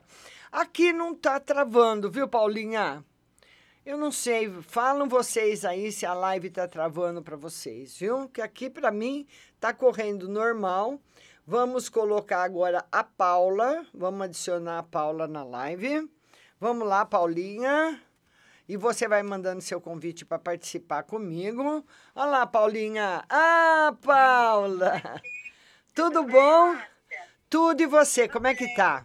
[0.50, 3.04] Aqui não tá travando, viu, Paulinha?
[3.84, 8.28] Eu não sei, falam vocês aí se a live tá travando para vocês, viu?
[8.28, 9.26] Que aqui para mim
[9.58, 11.00] tá correndo normal.
[11.44, 16.08] Vamos colocar agora a Paula, vamos adicionar a Paula na live.
[16.60, 18.00] Vamos lá, Paulinha.
[18.68, 21.84] E você vai mandando seu convite para participar comigo.
[22.14, 23.24] Olha lá, Paulinha.
[23.28, 25.02] Ah, Paula.
[25.92, 26.78] Tudo bom?
[27.50, 29.04] Tudo e você, como é que tá?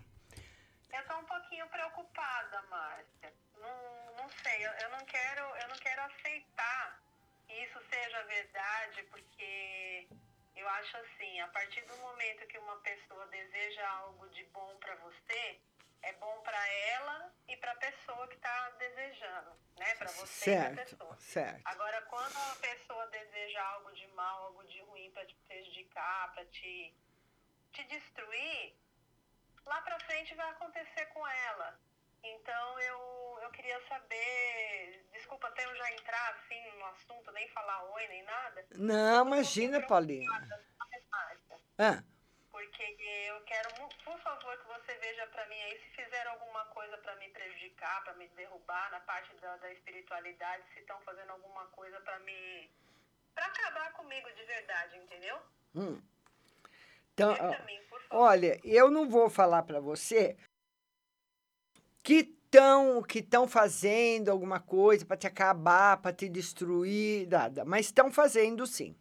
[0.93, 3.33] Eu tô um pouquinho preocupada, Márcia.
[3.59, 7.01] Não, não sei, eu, eu não quero, eu não quero aceitar
[7.47, 10.07] que isso seja verdade, porque
[10.67, 14.95] eu acho assim, a partir do momento que uma pessoa deseja algo de bom pra
[14.95, 15.59] você,
[16.01, 19.95] é bom pra ela e pra pessoa que tá desejando, né?
[19.95, 21.17] Pra você e pra Certo, pessoa.
[21.19, 21.61] certo.
[21.63, 26.45] Agora, quando a pessoa deseja algo de mal, algo de ruim pra te prejudicar, pra
[26.47, 26.93] te,
[27.71, 28.75] te destruir,
[29.65, 31.79] lá pra frente vai acontecer com ela.
[32.23, 34.66] Então eu, eu queria saber,
[35.63, 38.65] eu já entrar assim no assunto, nem falar oi, nem nada.
[38.75, 40.29] Não, imagina, Paulinha.
[41.77, 42.01] Ah,
[42.51, 42.83] Porque
[43.27, 43.69] eu quero,
[44.03, 48.03] por favor, que você veja pra mim aí se fizeram alguma coisa pra me prejudicar,
[48.03, 52.69] pra me derrubar na parte da, da espiritualidade, se estão fazendo alguma coisa pra me
[53.35, 55.37] pra acabar comigo de verdade, entendeu?
[55.75, 56.01] Hum.
[57.13, 57.33] Então,
[57.65, 57.79] mim,
[58.11, 60.37] olha, eu não vou falar para você
[62.03, 67.87] que estão que estão fazendo alguma coisa para te acabar, para te destruir, nada, mas
[67.87, 68.95] estão fazendo sim.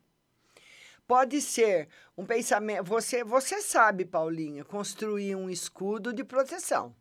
[1.07, 1.89] Pode ser
[2.19, 2.83] um pensamento.
[2.85, 6.95] Você, você sabe, Paulinha, construir um escudo de proteção.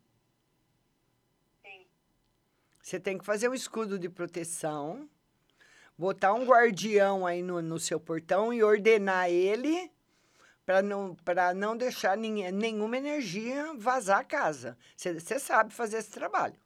[2.80, 5.10] Você tem que fazer um escudo de proteção,
[5.98, 9.90] botar um guardião aí no, no seu portão e ordenar ele
[10.66, 14.76] para não, pra não deixar ninguém, nenhuma energia vazar a casa.
[14.96, 16.56] Você sabe fazer esse trabalho.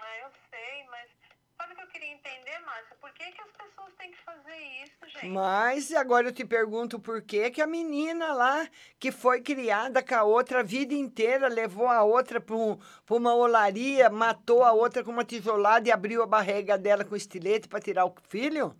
[0.00, 1.10] Ah, eu sei, mas
[1.56, 2.96] sabe o que eu queria entender, Márcia?
[3.00, 5.26] Por que, que as pessoas têm que fazer isso, gente?
[5.26, 8.68] Mas agora eu te pergunto por que que a menina lá,
[9.00, 13.16] que foi criada com a outra a vida inteira, levou a outra para um, pra
[13.16, 17.66] uma olaria, matou a outra com uma tijolada e abriu a barriga dela com estilete
[17.66, 18.72] para tirar o filho?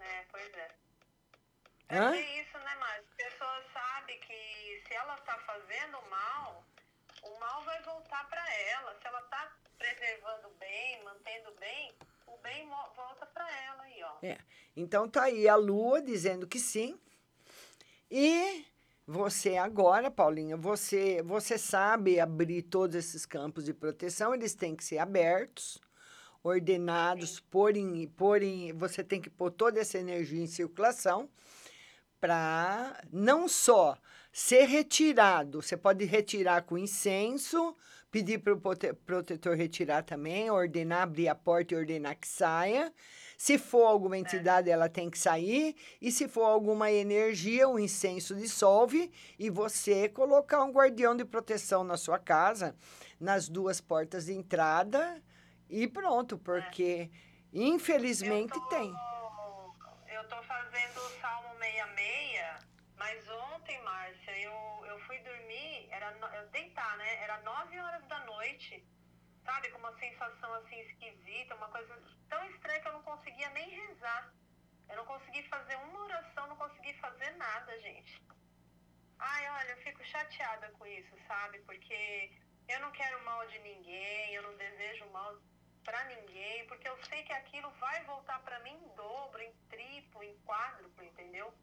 [0.00, 0.76] É, pois é.
[1.88, 2.16] Hã?
[2.16, 3.04] É isso, né, Márcia?
[3.12, 6.64] A pessoa sabe que se ela tá fazendo mal,
[7.22, 7.80] o mal vai
[8.16, 8.94] voltar para ela.
[9.00, 11.94] Se ela tá preservando bem, mantendo bem,
[12.26, 14.16] o bem volta para ela aí, ó.
[14.22, 14.38] É.
[14.76, 16.98] Então tá aí a lua dizendo que sim.
[18.10, 18.64] E
[19.06, 24.84] você agora, Paulinha, você, você sabe abrir todos esses campos de proteção, eles têm que
[24.84, 25.78] ser abertos,
[26.42, 27.42] ordenados,
[27.74, 31.28] em, pôr em, você tem que pôr toda essa energia em circulação
[32.20, 33.98] para não só
[34.32, 37.74] ser retirado, você pode retirar com incenso,
[38.10, 38.60] pedir para o
[39.04, 42.92] protetor retirar também, ordenar, abrir a porta e ordenar que saia.
[43.36, 45.76] Se for alguma entidade, ela tem que sair.
[46.00, 51.84] E se for alguma energia, o incenso dissolve e você colocar um guardião de proteção
[51.84, 52.74] na sua casa,
[53.20, 55.22] nas duas portas de entrada
[55.68, 57.10] e pronto, porque
[57.52, 58.92] infelizmente tem.
[60.08, 62.35] Eu tô fazendo o Salmo 66,
[63.06, 67.22] mas ontem, Márcia, eu, eu fui dormir, era eu deitar, né?
[67.22, 68.84] Era 9 horas da noite,
[69.44, 69.70] sabe?
[69.70, 74.34] Com uma sensação assim esquisita, uma coisa tão estranha que eu não conseguia nem rezar.
[74.88, 78.20] Eu não consegui fazer uma oração, não consegui fazer nada, gente.
[79.20, 81.60] Ai, olha, eu fico chateada com isso, sabe?
[81.60, 82.32] Porque
[82.68, 85.38] eu não quero mal de ninguém, eu não desejo mal
[85.84, 90.24] pra ninguém, porque eu sei que aquilo vai voltar pra mim em dobro, em triplo,
[90.24, 91.54] em quádruplo, entendeu?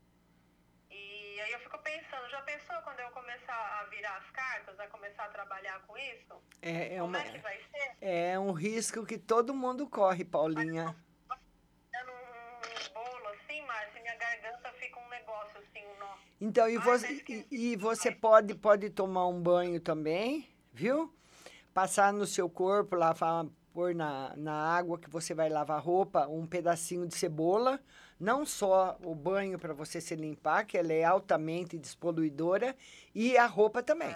[0.94, 4.88] E aí eu fico pensando, já pensou quando eu começar a virar as cartas, a
[4.88, 6.34] começar a trabalhar com isso?
[6.62, 7.98] É, é, Como uma, é que vai ser?
[8.02, 10.96] é um risco que todo mundo corre, Paulinha.
[11.92, 16.16] Dando um, um bolo assim, Márcia, minha garganta fica um negócio assim, um nó.
[16.40, 21.14] Então, e você, que- e, e você pode, pode tomar um banho também, viu?
[21.74, 26.46] Passar no seu corpo, lavar, pôr na, na água que você vai lavar roupa, um
[26.46, 27.80] pedacinho de cebola.
[28.24, 32.74] Não só o banho para você se limpar, que ela é altamente despoluidora,
[33.14, 34.16] e a roupa também.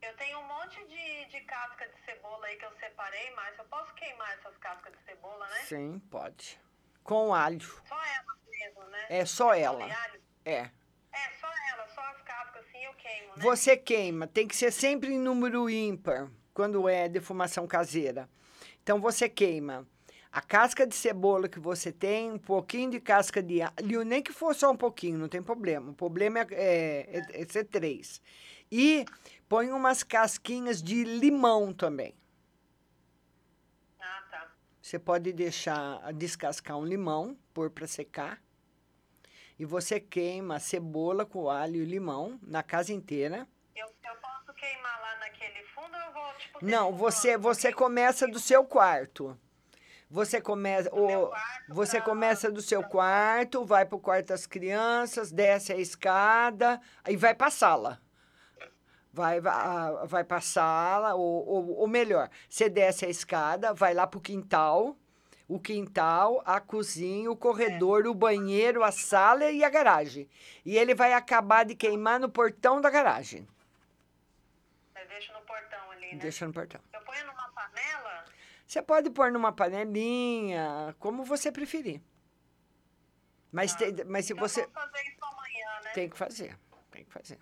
[0.00, 3.60] Eu tenho um monte de, de casca de cebola aí que eu separei, Márcia.
[3.60, 5.60] Eu posso queimar essas cascas de cebola, né?
[5.66, 6.58] Sim, pode.
[7.04, 7.60] Com alho.
[7.86, 9.06] Só ela mesmo, né?
[9.10, 9.84] É só ela.
[10.46, 10.60] É.
[11.12, 13.42] É, só ela, só as cascas assim eu queimo, né?
[13.42, 18.30] Você queima, tem que ser sempre em número ímpar, quando é defumação caseira.
[18.82, 19.86] Então, você queima
[20.38, 24.32] a casca de cebola que você tem, um pouquinho de casca de alho, nem que
[24.32, 25.90] for só um pouquinho, não tem problema.
[25.90, 28.22] O problema é, é, é- é ser três.
[28.70, 29.04] E
[29.48, 32.14] põe umas casquinhas de limão também.
[33.98, 34.52] Ah, tá.
[34.80, 38.40] Você pode deixar descascar um limão, pôr para secar.
[39.58, 43.44] E você queima a cebola com alho e limão na casa inteira.
[43.74, 48.28] Eu, eu posso queimar lá naquele fundo ou eu vou, tipo, Não, você você começa
[48.28, 49.36] do seu quarto.
[50.10, 51.30] Você começa o,
[51.68, 57.34] você começa do seu quarto, vai pro quarto das crianças, desce a escada e vai
[57.34, 58.00] pra sala.
[59.12, 64.06] Vai vai, vai pra sala, ou, ou, ou melhor, você desce a escada, vai lá
[64.06, 64.96] pro quintal,
[65.46, 70.28] o quintal, a cozinha, o corredor, o banheiro, a sala e a garagem.
[70.64, 73.46] E ele vai acabar de queimar no portão da garagem.
[74.94, 76.18] Eu deixo no portão ali, né?
[76.20, 76.80] Deixa no portão.
[76.92, 78.07] Eu ponho numa panela?
[78.68, 82.02] Você pode pôr numa panelinha, como você preferir.
[83.50, 84.64] Mas, tem- mas se você.
[84.66, 85.90] Vou fazer isso amanhã, né?
[85.94, 86.58] Tem que fazer.
[86.90, 87.38] Tem que fazer.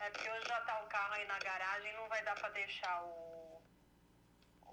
[0.00, 3.04] É porque hoje já tá o carro aí na garagem, não vai dar pra deixar
[3.04, 3.62] o,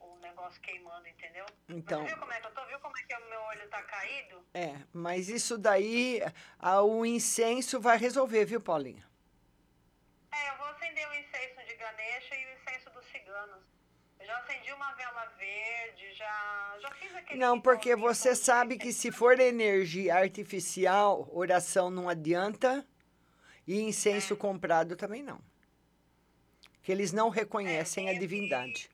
[0.02, 1.46] o negócio queimando, entendeu?
[1.70, 2.66] Então- Mas viu como é que eu tô?
[2.66, 4.44] Viu como é que o meu olho tá caído?
[4.52, 6.22] É, mas isso daí,
[6.58, 9.08] a- o incenso vai resolver, viu, Paulinha?
[10.32, 13.75] É, eu vou acender o incenso de Ganesha e o incenso dos ciganos.
[14.26, 17.40] Já acendi uma vela verde, já, já fiz aquele.
[17.40, 22.86] Não, porque você sabe que se for energia artificial, oração não adianta
[23.68, 25.40] e incenso comprado também não.
[26.82, 28.90] Que eles não reconhecem a divindade.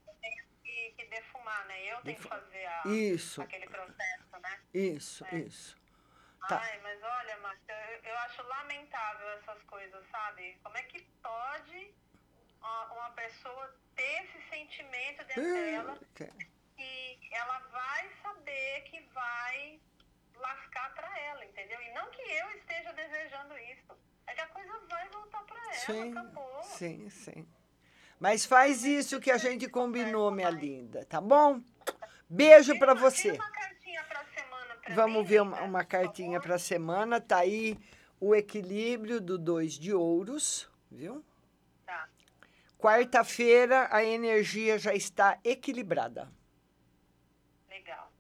[0.64, 1.94] que, que defumar, né?
[1.94, 3.42] Eu tenho que fazer a, Isso.
[3.42, 4.60] aquele processo, né?
[4.74, 5.78] Isso, isso.
[6.48, 6.60] Tá.
[6.60, 10.58] Ai, mas olha, Márcia, eu, eu acho lamentável essas coisas, sabe?
[10.64, 11.94] Como é que pode
[12.62, 15.98] uma pessoa ter esse sentimento dentro dela
[16.78, 19.80] e ela vai saber que vai
[20.36, 21.80] lascar pra ela, entendeu?
[21.82, 23.96] E não que eu esteja desejando isso.
[24.26, 26.64] É que a coisa vai voltar pra ela, Sim, acabou.
[26.64, 27.48] sim, sim.
[28.20, 31.62] Mas faz isso que a gente combinou, minha linda, tá bom?
[32.30, 33.38] Beijo pra você.
[34.96, 37.22] Vamos ver uma, uma cartinha pra semana.
[37.22, 37.78] Tá aí
[38.20, 41.24] o equilíbrio do dois de ouros, viu?
[42.82, 42.88] Tá.
[42.88, 46.28] Quarta-feira a energia já está equilibrada.
[47.70, 48.12] Legal.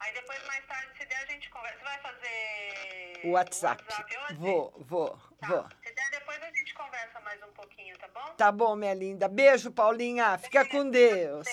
[0.00, 1.78] Aí depois, mais tarde, se der, a gente conversa.
[1.78, 3.84] Você vai fazer O WhatsApp.
[3.84, 4.34] hoje?
[4.34, 5.64] Vou, vou, vou.
[5.84, 8.34] Se der, depois a gente conversa mais um pouquinho, tá bom?
[8.36, 9.28] Tá bom, minha linda.
[9.28, 10.36] Beijo, Paulinha.
[10.38, 11.46] Fica com Deus.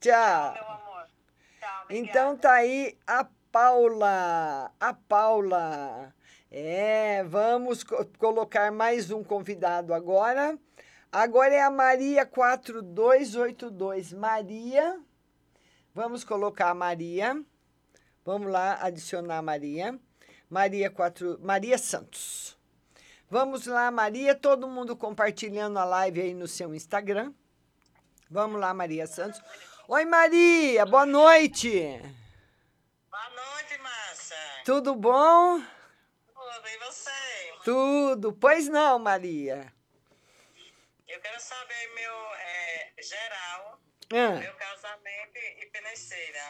[0.00, 0.54] Tchau.
[0.54, 1.06] Meu amor.
[1.60, 4.72] Tchau, Então tá aí a Paula.
[4.80, 6.12] A Paula.
[6.50, 10.58] É, vamos co- colocar mais um convidado agora.
[11.12, 14.14] Agora é a Maria 4282.
[14.14, 14.98] Maria.
[15.94, 17.38] Vamos colocar a Maria.
[18.24, 20.00] Vamos lá adicionar a Maria.
[20.48, 22.56] Maria 4, Maria Santos.
[23.28, 27.34] Vamos lá, Maria, todo mundo compartilhando a live aí no seu Instagram.
[28.30, 29.38] Vamos lá, Maria Santos.
[29.88, 31.70] Oi, Maria, boa noite.
[33.10, 34.36] Boa noite, Márcia.
[34.64, 35.60] Tudo bom?
[35.60, 37.10] Tudo, e você?
[37.64, 38.32] Tudo.
[38.32, 39.70] Pois não, Maria.
[41.12, 43.78] Eu quero saber meu é, geral,
[44.14, 44.40] Ah.
[44.40, 46.40] meu casamento e financeira.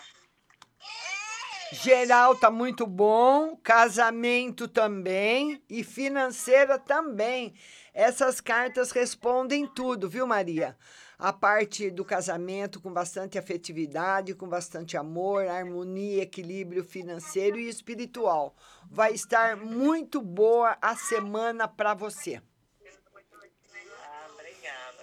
[1.72, 7.54] Geral tá muito bom, casamento também e financeira também.
[7.92, 10.78] Essas cartas respondem tudo, viu, Maria?
[11.18, 18.54] A parte do casamento com bastante afetividade, com bastante amor, harmonia, equilíbrio financeiro e espiritual.
[18.88, 22.40] Vai estar muito boa a semana para você.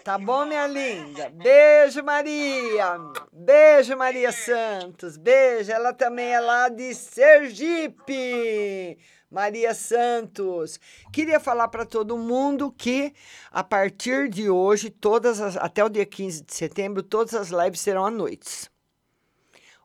[0.10, 1.30] Tá bom, minha linda?
[1.30, 2.97] Beijo, Maria.
[3.32, 5.18] Beijo, Maria Santos.
[5.18, 5.72] Beijo.
[5.72, 8.97] Ela também é lá de Sergipe.
[9.30, 10.80] Maria Santos.
[11.14, 13.14] Queria falar para todo mundo que
[13.51, 17.80] a partir de hoje, todas as- até o dia 15 de setembro, todas as lives
[17.80, 18.68] serão à noite.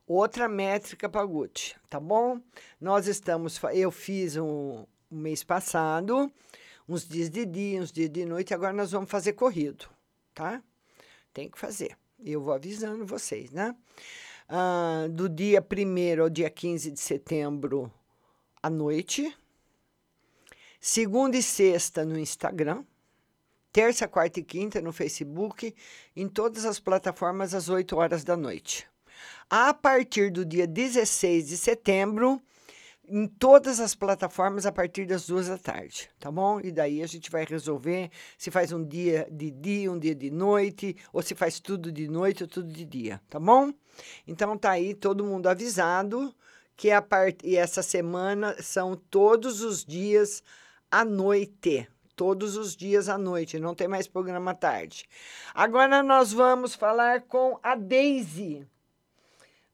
[0.07, 2.41] Outra métrica para Gucci, tá bom?
[2.81, 6.33] Nós estamos, eu fiz um, um mês passado,
[6.89, 9.93] uns dias de dia, uns dias de noite, agora nós vamos fazer corrido,
[10.35, 10.63] tá?
[11.33, 11.97] Tem que fazer.
[12.25, 13.75] Eu vou avisando vocês, né?
[14.49, 17.91] Ah, do dia 1 ao dia 15 de setembro,
[18.63, 19.35] à noite.
[20.81, 22.85] Segunda e sexta no Instagram.
[23.73, 25.75] Terça, quarta e quinta no Facebook.
[26.15, 28.87] Em todas as plataformas às 8 horas da noite.
[29.49, 32.41] A partir do dia 16 de setembro,
[33.09, 36.61] em todas as plataformas a partir das duas da tarde, tá bom?
[36.61, 40.31] E daí a gente vai resolver se faz um dia de dia, um dia de
[40.31, 43.73] noite, ou se faz tudo de noite ou tudo de dia, tá bom?
[44.27, 46.35] Então tá aí todo mundo avisado
[46.77, 47.39] que a part...
[47.45, 50.43] e essa semana são todos os dias
[50.91, 51.89] à noite.
[52.17, 55.05] Todos os dias à noite, não tem mais programa à tarde.
[55.53, 58.65] Agora nós vamos falar com a Daisy.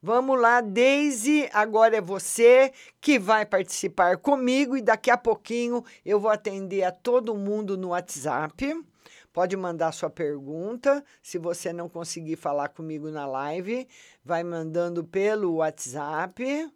[0.03, 2.73] Vamos lá, Daisy, agora é você
[3.03, 7.89] que vai participar comigo e daqui a pouquinho eu vou atender a todo mundo no
[7.89, 8.83] WhatsApp.
[9.31, 11.05] Pode mandar sua pergunta.
[11.23, 13.87] Se você não conseguir falar comigo na live,
[14.25, 16.73] vai mandando pelo WhatsApp.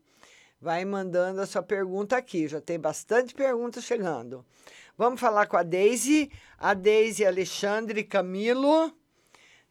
[0.60, 2.46] Vai mandando a sua pergunta aqui.
[2.46, 4.44] Já tem bastante perguntas chegando.
[4.98, 6.30] Vamos falar com a Daisy.
[6.58, 8.92] A Daisy Alexandre Camilo.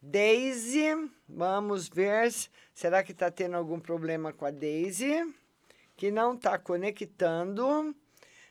[0.05, 2.29] Daisy, vamos ver.
[2.29, 5.33] se- Será que está tendo algum problema com a Daisy?
[5.95, 7.95] Que não está conectando.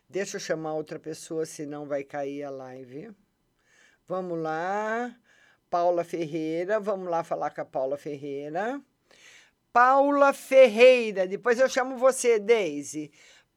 [0.08, 3.10] Deixa eu chamar outra pessoa, senão vai cair a live.
[4.08, 5.14] Vamos lá.
[5.68, 8.80] Paula Ferreira, vamos lá falar com a Paula Ferreira.
[9.70, 13.12] Paula Ferreira, depois eu chamo você, Daisy.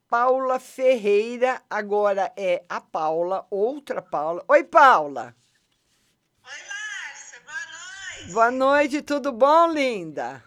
[0.10, 4.44] Paula Ferreira, agora é a Paula, outra Paula.
[4.50, 5.34] Oi, Paula.
[8.32, 10.44] Boa noite, tudo bom, linda?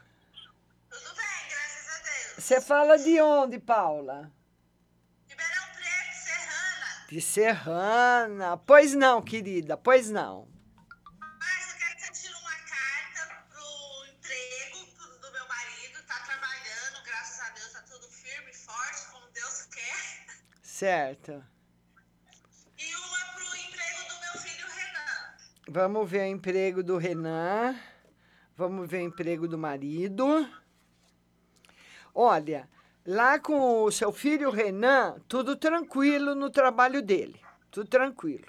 [0.91, 2.45] Tudo bem, graças a Deus.
[2.45, 4.31] Você fala de onde, Paula?
[5.29, 7.07] Ribeirão Preto, Serrana.
[7.09, 8.57] De Serrana.
[8.59, 10.49] Pois não, querida, pois não.
[11.39, 16.03] Mas eu quero que você tire uma carta pro emprego do meu marido.
[16.07, 20.27] Tá trabalhando, graças a Deus, tá tudo firme, forte, como Deus quer.
[20.63, 21.45] Certo.
[25.71, 27.77] Vamos ver o emprego do Renan.
[28.57, 30.49] Vamos ver o emprego do marido.
[32.15, 32.67] Olha,
[33.07, 37.39] lá com o seu filho Renan, tudo tranquilo no trabalho dele.
[37.71, 38.47] Tudo tranquilo.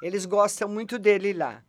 [0.00, 1.64] Eles gostam muito dele lá.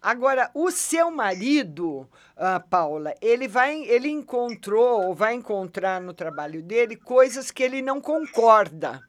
[0.00, 6.62] Agora, o seu marido, ah, Paula, ele vai, ele encontrou ou vai encontrar no trabalho
[6.62, 9.00] dele coisas que ele não concorda.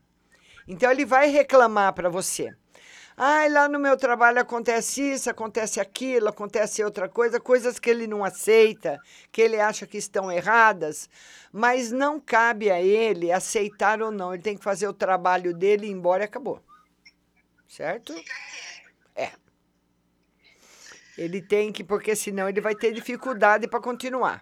[0.68, 2.56] Então ele vai reclamar para você.
[3.24, 8.08] Ai, lá no meu trabalho acontece isso, acontece aquilo, acontece outra coisa, coisas que ele
[8.08, 9.00] não aceita,
[9.32, 11.08] que ele acha que estão erradas,
[11.54, 14.34] mas não cabe a ele aceitar ou não.
[14.34, 16.64] Ele tem que fazer o trabalho dele, ir embora e acabou.
[17.68, 18.12] Certo?
[19.16, 19.30] É.
[21.16, 24.42] Ele tem que, porque senão ele vai ter dificuldade para continuar.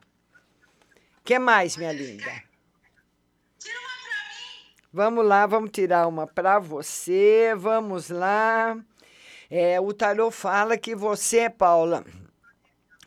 [1.18, 2.49] O que mais, minha linda?
[4.92, 7.54] Vamos lá, vamos tirar uma para você.
[7.56, 8.76] Vamos lá.
[9.48, 12.04] É, o tarô fala que você, Paula,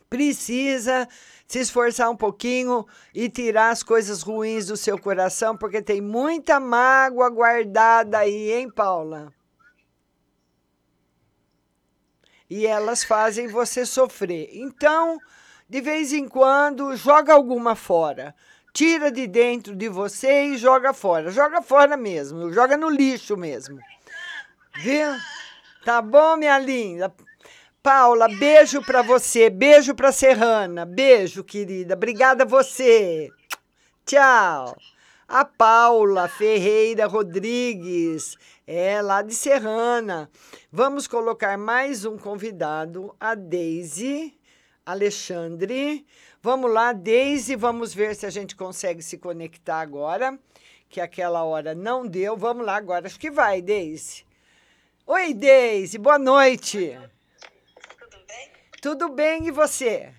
[0.09, 1.09] precisa
[1.45, 6.61] se esforçar um pouquinho e tirar as coisas ruins do seu coração, porque tem muita
[6.61, 9.33] mágoa guardada aí, hein, Paula?
[12.49, 14.51] E elas fazem você sofrer.
[14.53, 15.18] Então,
[15.68, 18.33] de vez em quando, joga alguma fora
[18.73, 21.31] tira de dentro de você e joga fora.
[21.31, 23.79] Joga fora mesmo, joga no lixo mesmo.
[24.77, 25.09] Viu?
[25.85, 27.12] Tá bom, minha linda?
[27.83, 31.95] Paula, beijo para você, beijo para Serrana, beijo, querida.
[31.95, 33.29] Obrigada a você.
[34.07, 34.77] Tchau.
[35.27, 40.31] A Paula Ferreira Rodrigues, é lá de Serrana.
[40.70, 44.39] Vamos colocar mais um convidado, a Deise
[44.85, 46.07] Alexandre.
[46.45, 50.36] Vamos lá, Deise, vamos ver se a gente consegue se conectar agora,
[50.88, 52.36] que aquela hora não deu.
[52.36, 54.26] Vamos lá agora, acho que vai, Deise.
[55.07, 56.99] Oi, Deise, boa noite.
[57.97, 58.53] Tudo bem?
[58.82, 60.12] Tudo bem, e você?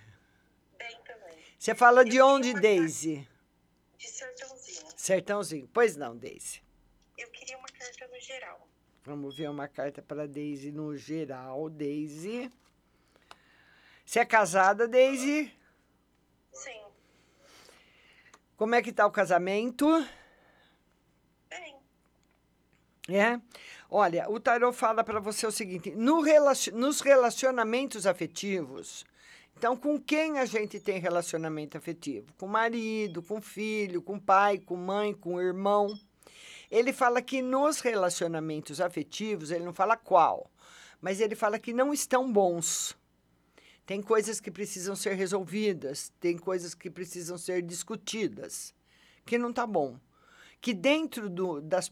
[0.80, 1.38] Bem também.
[1.60, 3.28] Você fala de onde, Deise?
[3.98, 4.88] De Sertãozinho.
[4.96, 5.70] Sertãozinho.
[5.74, 6.62] Pois não, Deise.
[7.18, 8.66] Eu queria uma carta no geral.
[9.04, 12.50] Vamos ver uma carta para Deise no geral, Deise.
[14.06, 15.54] Você é casada, Deise?
[16.54, 16.82] Sim.
[18.56, 19.88] Como é que tá o casamento?
[21.50, 21.76] Bem.
[23.10, 23.40] É?
[23.90, 29.06] Olha, o tarô fala para você o seguinte: no relacion, nos relacionamentos afetivos,
[29.58, 32.34] então com quem a gente tem relacionamento afetivo?
[32.38, 36.00] Com o marido, com o filho, com o pai, com mãe, com o irmão.
[36.72, 40.50] Ele fala que nos relacionamentos afetivos, ele não fala qual,
[41.02, 42.98] mas ele fala que não estão bons.
[43.86, 48.74] Tem coisas que precisam ser resolvidas, tem coisas que precisam ser discutidas,
[49.26, 50.00] que não tá bom.
[50.62, 51.92] Que dentro do, das,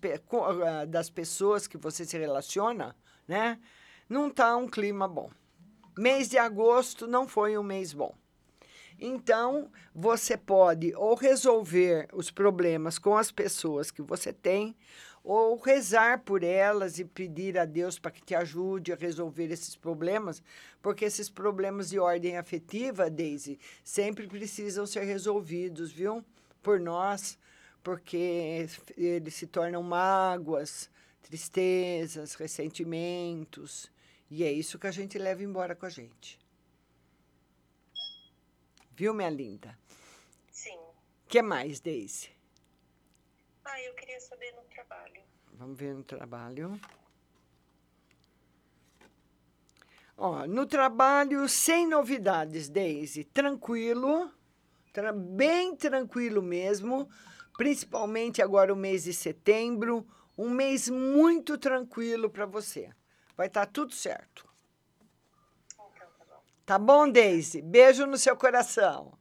[0.66, 2.96] ah, das pessoas que você se relaciona,
[3.28, 3.60] né,
[4.08, 5.30] não tá um clima bom.
[5.98, 8.16] Mês de agosto não foi um mês bom.
[8.98, 14.78] Então, você pode ou resolver os problemas com as pessoas que você tem,
[15.24, 19.76] ou rezar por elas e pedir a Deus para que te ajude a resolver esses
[19.76, 20.42] problemas,
[20.82, 26.24] porque esses problemas de ordem afetiva, Daisy, sempre precisam ser resolvidos, viu?
[26.62, 27.38] Por nós,
[27.84, 28.68] porque
[28.98, 30.90] eles se tornam mágoas,
[31.22, 33.92] tristezas, ressentimentos,
[34.30, 36.40] e é isso que a gente leva embora com a gente.
[38.96, 39.78] Viu, minha linda?
[40.50, 40.78] Sim.
[40.78, 42.30] O que mais, Daisy?
[43.74, 45.22] Ah, eu queria saber no trabalho.
[45.54, 46.78] Vamos ver no trabalho.
[50.18, 53.24] Ó, no trabalho, sem novidades, Daisy.
[53.24, 54.30] Tranquilo,
[54.92, 57.10] tra bem tranquilo mesmo.
[57.56, 60.06] Principalmente agora o mês de setembro.
[60.38, 62.94] Um mês muito tranquilo para você.
[63.38, 64.46] Vai estar tá tudo certo.
[66.66, 67.62] Tá bom, Daisy?
[67.62, 69.18] Beijo no seu coração.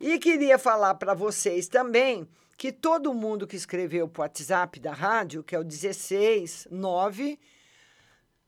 [0.00, 2.26] E queria falar para vocês também
[2.56, 7.38] que todo mundo que escreveu para o WhatsApp da rádio, que é o 16 9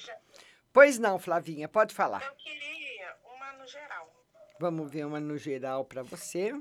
[0.72, 2.24] Pois não, Flavinha, pode falar.
[2.24, 4.15] Eu queria uma no geral.
[4.60, 6.54] Vamos ver uma no geral para você.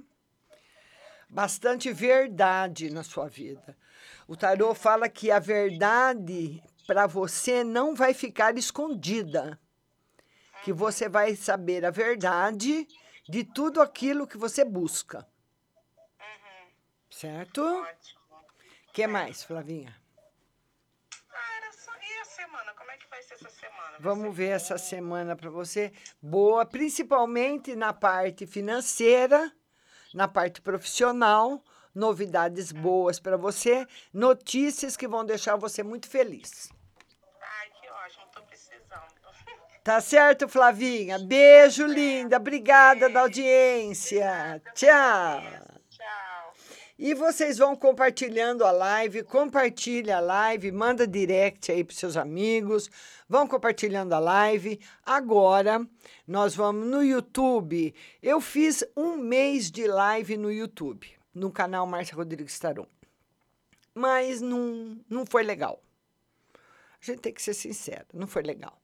[1.29, 3.77] Bastante verdade na sua vida.
[4.27, 9.59] O tarô fala que a verdade para você não vai ficar escondida.
[10.63, 12.87] Que você vai saber a verdade
[13.29, 15.27] de tudo aquilo que você busca.
[17.11, 17.63] Certo?
[17.63, 19.97] O que mais, Flavinha?
[21.31, 21.93] Ah, era só.
[21.93, 22.75] E a semana?
[22.75, 23.97] Como é que vai ser essa semana?
[24.01, 25.93] Vamos ver essa semana para você.
[26.21, 29.53] Boa, principalmente na parte financeira,
[30.13, 31.63] na parte profissional,
[31.95, 36.71] novidades boas para você, notícias que vão deixar você muito feliz.
[37.41, 38.75] Ai, que ótimo, tô precisando.
[39.85, 41.19] Tá certo, Flavinha?
[41.19, 42.39] Beijo, linda.
[42.39, 44.63] Obrigada da audiência.
[44.75, 45.43] Tchau.
[46.97, 52.89] E vocês vão compartilhando a live, compartilha a live, manda direct aí para seus amigos,
[53.29, 54.79] vão compartilhando a live.
[55.05, 55.85] Agora
[56.27, 57.93] nós vamos no YouTube.
[58.23, 62.87] Eu fiz um mês de live no YouTube, no canal Márcia Rodrigues Tarô.
[63.93, 65.83] Mas não, não foi legal.
[66.55, 68.81] A gente tem que ser sincero, não foi legal.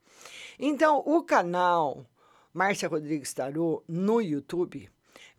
[0.59, 2.05] Então, o canal
[2.53, 4.91] Márcia Rodrigues Tarô no YouTube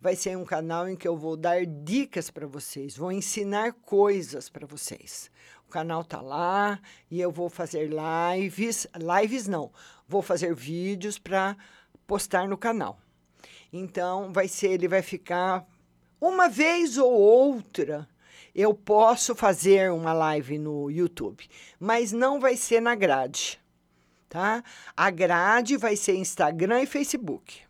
[0.02, 4.48] vai ser um canal em que eu vou dar dicas para vocês, vou ensinar coisas
[4.48, 5.30] para vocês.
[5.64, 9.70] O canal tá lá e eu vou fazer lives, lives não,
[10.08, 11.56] vou fazer vídeos para
[12.04, 12.98] postar no canal.
[13.72, 15.64] Então, vai ser, ele vai ficar
[16.20, 18.08] uma vez ou outra
[18.52, 21.48] eu posso fazer uma live no YouTube,
[21.78, 23.58] mas não vai ser na grade,
[24.28, 24.64] tá?
[24.96, 27.62] A grade vai ser Instagram e Facebook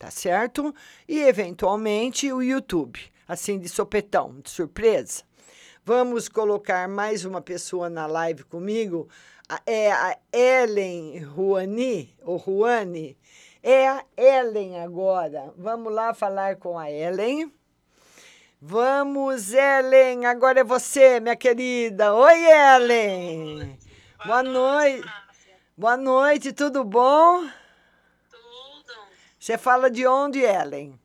[0.00, 0.74] tá certo?
[1.06, 2.98] E eventualmente o YouTube,
[3.28, 5.22] assim de sopetão, de surpresa.
[5.84, 9.10] Vamos colocar mais uma pessoa na live comigo.
[9.66, 13.14] É a Ellen Ruani, ou Ruani.
[13.62, 15.52] É a Ellen agora.
[15.54, 17.52] Vamos lá falar com a Ellen.
[18.58, 20.24] Vamos, Ellen.
[20.24, 22.14] Agora é você, minha querida.
[22.14, 23.78] Oi, Ellen.
[24.24, 25.08] Boa noite.
[25.76, 27.59] Boa noite, tudo bom?
[29.40, 31.00] Você fala de onde, Ellen?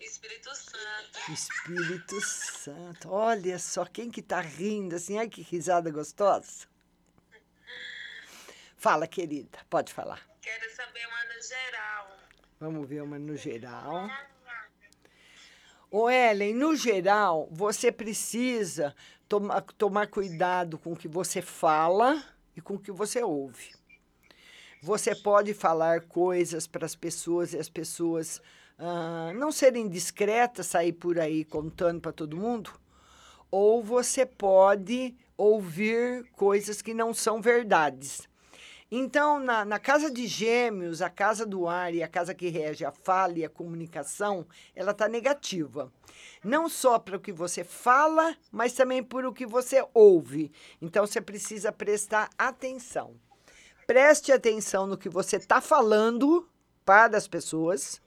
[0.00, 1.32] Espírito Santo.
[1.32, 3.08] Espírito Santo.
[3.08, 5.16] Olha só quem que tá rindo assim.
[5.16, 6.66] Ai, que risada gostosa.
[8.76, 9.60] Fala, querida.
[9.70, 10.28] Pode falar.
[10.42, 12.18] Quero saber uma no geral.
[12.58, 14.10] Vamos ver uma no geral.
[15.88, 18.92] Ô, Ellen, no geral, você precisa
[19.28, 22.24] toma, tomar cuidado com o que você fala
[22.56, 23.75] e com o que você ouve.
[24.86, 28.40] Você pode falar coisas para as pessoas e as pessoas
[28.78, 32.70] ah, não serem discretas, sair por aí contando para todo mundo.
[33.50, 38.28] Ou você pode ouvir coisas que não são verdades.
[38.88, 42.84] Então, na, na casa de gêmeos, a casa do ar e a casa que rege
[42.84, 45.92] a fala e a comunicação, ela está negativa.
[46.44, 50.52] Não só para o que você fala, mas também por o que você ouve.
[50.80, 53.16] Então, você precisa prestar atenção.
[53.86, 56.50] Preste atenção no que você está falando
[56.84, 58.00] para as pessoas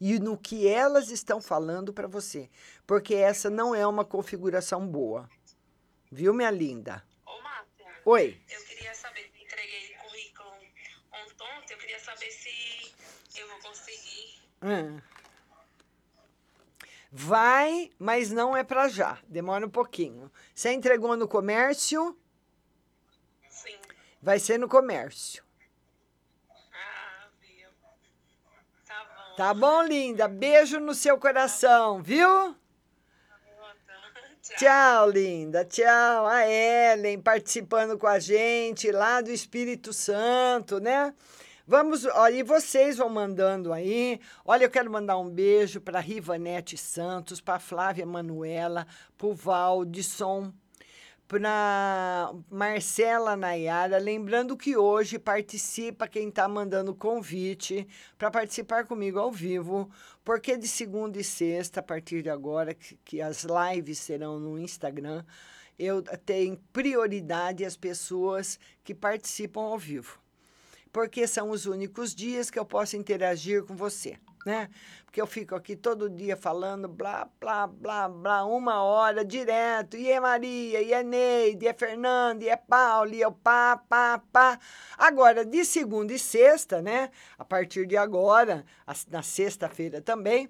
[0.00, 2.48] e no que elas estão falando para você,
[2.86, 5.28] porque essa não é uma configuração boa.
[6.10, 7.04] Viu, minha linda?
[7.26, 7.86] Ô, Márcia.
[8.06, 8.40] Oi.
[8.50, 10.50] Eu queria saber, entreguei currículo
[11.58, 12.92] ontem, eu queria saber se
[13.38, 14.40] eu vou conseguir.
[14.62, 15.00] Hum.
[17.12, 19.18] Vai, mas não é para já.
[19.28, 20.32] Demora um pouquinho.
[20.54, 22.16] Você entregou no comércio?
[24.22, 25.42] Vai ser no comércio.
[26.72, 27.28] Ah?
[28.86, 29.36] Tá bom.
[29.36, 30.28] Tá bom, linda?
[30.28, 32.54] Beijo no seu coração, viu?
[34.56, 35.64] Tchau, linda.
[35.64, 36.26] Tchau.
[36.26, 41.14] A Ellen participando com a gente lá do Espírito Santo, né?
[41.66, 44.20] Vamos, olha, e vocês vão mandando aí.
[44.44, 50.52] Olha, eu quero mandar um beijo para Rivanete Santos, para Flávia Manuela, para o Valdisson,
[51.30, 57.86] para Marcela Nayara, lembrando que hoje participa quem está mandando convite
[58.18, 59.88] para participar comigo ao vivo,
[60.24, 64.58] porque de segunda e sexta, a partir de agora, que, que as lives serão no
[64.58, 65.24] Instagram,
[65.78, 70.18] eu tenho prioridade as pessoas que participam ao vivo,
[70.92, 74.68] porque são os únicos dias que eu posso interagir com você, né?
[75.04, 80.10] Porque eu fico aqui todo dia falando blá, blá, blá, blá, uma hora direto, e
[80.10, 84.22] é Maria, e é Neide, e é Fernanda, e é Paulo, e eu pá, pá,
[84.32, 84.58] pá.
[84.96, 87.10] Agora, de segunda e sexta, né?
[87.36, 88.64] A partir de agora,
[89.10, 90.48] na sexta-feira também,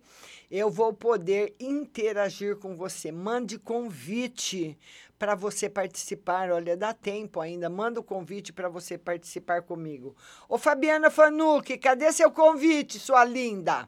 [0.50, 3.10] eu vou poder interagir com você.
[3.10, 4.76] Mande convite
[5.20, 6.50] para você participar.
[6.50, 7.68] Olha, dá tempo ainda.
[7.68, 10.16] Manda o convite para você participar comigo.
[10.48, 13.86] Ô, Fabiana Fanucchi, cadê seu convite, sua linda?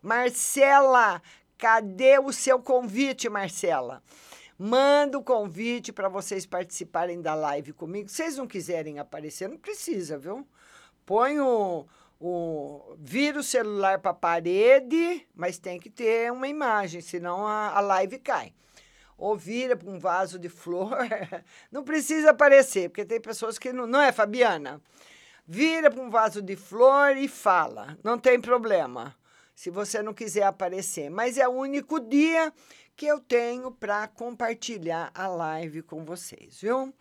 [0.00, 1.20] Marcela,
[1.58, 4.04] cadê o seu convite, Marcela?
[4.56, 8.08] Manda o convite para vocês participarem da live comigo.
[8.08, 10.46] Se vocês não quiserem aparecer, não precisa, viu?
[11.04, 11.84] Põe o,
[12.20, 17.70] o vira o celular para a parede, mas tem que ter uma imagem, senão a,
[17.76, 18.54] a live cai.
[19.22, 20.98] Ou vira para um vaso de flor.
[21.70, 23.86] Não precisa aparecer, porque tem pessoas que não.
[23.86, 24.82] Não é, Fabiana?
[25.46, 27.96] Vira para um vaso de flor e fala.
[28.02, 29.14] Não tem problema.
[29.54, 31.08] Se você não quiser aparecer.
[31.08, 32.52] Mas é o único dia
[32.96, 36.92] que eu tenho para compartilhar a live com vocês, viu?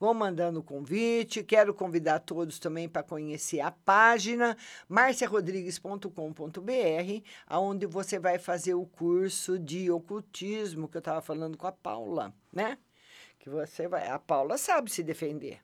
[0.00, 4.56] Vou mandando o convite, quero convidar todos também para conhecer a página
[4.88, 11.72] marciarodrigues.com.br, aonde você vai fazer o curso de ocultismo que eu estava falando com a
[11.72, 12.78] Paula, né?
[13.38, 15.60] Que você vai, a Paula sabe se defender.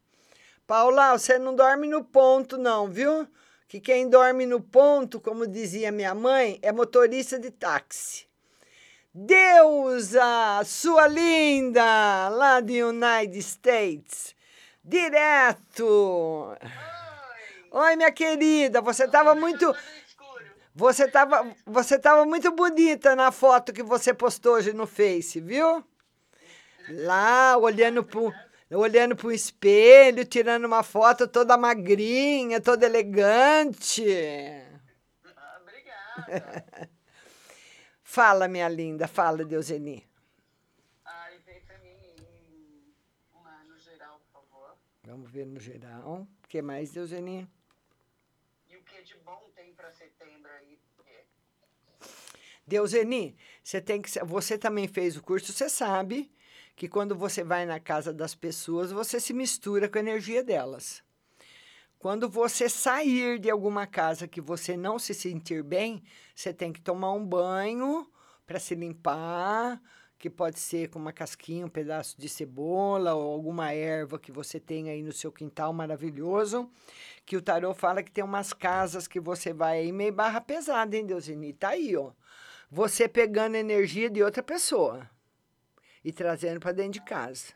[0.67, 3.27] Paula, você não dorme no ponto não, viu?
[3.67, 8.26] Que quem dorme no ponto, como dizia minha mãe, é motorista de táxi.
[9.19, 14.37] Deusa, sua linda, lá do United States,
[14.85, 16.55] direto.
[17.71, 19.75] Oi, minha querida, você estava muito
[20.75, 25.83] você estava você tava muito bonita na foto que você postou hoje no Face, viu?
[26.91, 28.31] Lá, olhando pro
[28.71, 34.05] olhando pro espelho, tirando uma foto toda magrinha, toda elegante.
[35.63, 36.91] Obrigada.
[38.17, 40.03] Fala, minha linda, fala, Deuseni.
[41.05, 42.95] Ai, vem pra mim
[43.31, 44.75] uma no geral, por favor.
[45.05, 46.27] Vamos ver no geral.
[46.43, 47.47] O que mais, Deuseni?
[48.71, 50.81] E o que de bom tem pra setembro aí?
[52.67, 54.09] Deuseni, você tem que.
[54.25, 56.33] Você também fez o curso, você sabe
[56.75, 61.05] que quando você vai na casa das pessoas, você se mistura com a energia delas.
[61.99, 66.03] Quando você sair de alguma casa que você não se sentir bem,
[66.35, 68.07] você tem que tomar um banho
[68.47, 69.81] para se limpar,
[70.19, 74.61] que pode ser com uma casquinha, um pedaço de cebola ou alguma erva que você
[74.61, 76.71] tem aí no seu quintal maravilhoso.
[77.25, 80.97] Que o tarô fala que tem umas casas que você vai aí meio barra pesada,
[80.97, 81.53] hein, Deusini?
[81.53, 82.13] Tá aí, ó.
[82.71, 85.09] Você pegando energia de outra pessoa
[86.05, 87.55] e trazendo para dentro de casa.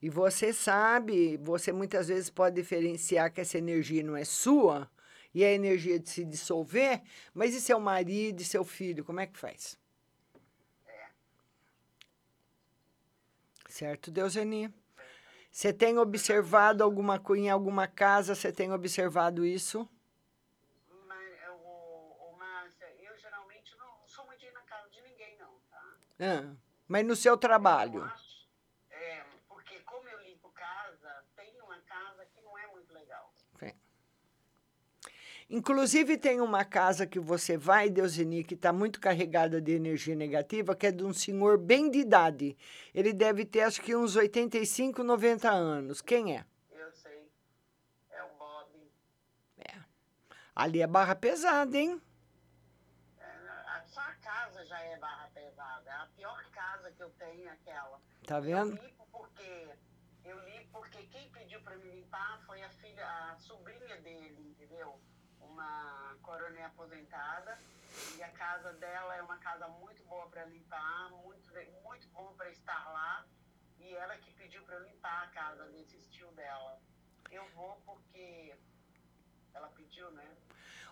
[0.00, 4.90] E você sabe, você muitas vezes pode diferenciar que essa energia não é sua
[5.34, 7.02] e é a energia de se dissolver,
[7.34, 9.78] mas e seu marido e seu filho, como é que faz?
[13.68, 14.72] Certo, Deuseni?
[15.50, 18.34] Você tem observado alguma coisa em alguma casa?
[18.34, 19.88] Você tem observado isso?
[26.18, 26.28] É?
[26.28, 26.54] Ah,
[26.88, 28.10] mas no seu trabalho?
[28.90, 33.32] É, porque como eu limpo casa, tem uma casa que não é muito legal.
[33.58, 33.72] Sim.
[35.48, 40.74] Inclusive, tem uma casa que você vai, Deusini, que está muito carregada de energia negativa,
[40.74, 42.56] que é de um senhor bem de idade.
[42.92, 46.02] Ele deve ter, acho que, uns 85, 90 anos.
[46.02, 46.44] Quem é?
[46.72, 47.30] Eu sei.
[48.10, 48.90] É o Bob.
[50.52, 52.00] Ali é barra pesada, hein?
[53.16, 53.24] É,
[53.68, 55.92] a sua casa já é barra pesada.
[55.92, 58.00] A pior casa que eu tenho é aquela.
[58.26, 58.76] Tá vendo?
[58.76, 59.68] Eu limpo porque
[60.24, 64.98] eu limpo porque quem pediu para me limpar foi a filha, a sobrinha dele, entendeu?
[65.56, 67.58] Uma coronel aposentada
[68.14, 71.50] e a casa dela é uma casa muito boa para limpar, muito
[71.82, 73.24] muito bom para estar lá
[73.78, 76.78] e ela que pediu para eu limpar a casa desse estilo dela.
[77.30, 78.54] Eu vou porque
[79.56, 80.22] ela pediu, né?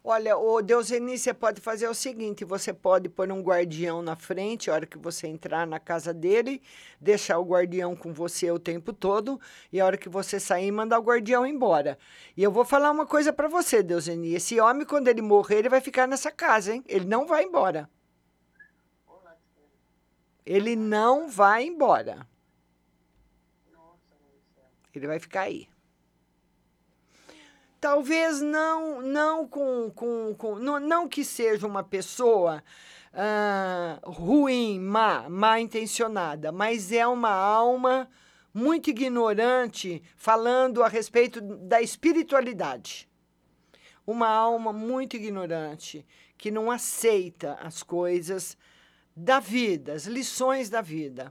[0.02, 4.70] Olha, o Deuseni, você pode fazer o seguinte: você pode pôr um guardião na frente,
[4.70, 6.62] a hora que você entrar na casa dele,
[7.00, 9.40] deixar o guardião com você o tempo todo,
[9.72, 11.98] e a hora que você sair, mandar o guardião embora.
[12.36, 15.68] E eu vou falar uma coisa para você, Deuseni: esse homem, quando ele morrer, ele
[15.68, 16.84] vai ficar nessa casa, hein?
[16.88, 17.88] Ele não vai embora.
[20.46, 22.26] Ele não vai embora.
[24.94, 25.68] Ele vai ficar aí.
[27.85, 32.64] Talvez não, não com, com, com não, não que seja uma pessoa
[33.12, 38.09] ah, ruim, má, má intencionada, mas é uma alma
[38.55, 43.07] muito ignorante falando a respeito da espiritualidade.
[44.07, 46.07] Uma alma muito ignorante
[46.39, 48.57] que não aceita as coisas
[49.14, 51.30] da vida, as lições da vida.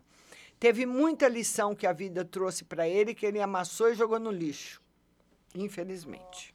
[0.60, 4.30] Teve muita lição que a vida trouxe para ele que ele amassou e jogou no
[4.30, 4.82] lixo.
[5.56, 6.54] Infelizmente.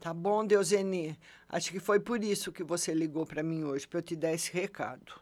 [0.00, 1.18] Tá bom, Deuseni.
[1.48, 4.32] Acho que foi por isso que você ligou para mim hoje, para eu te dar
[4.32, 5.20] esse recado.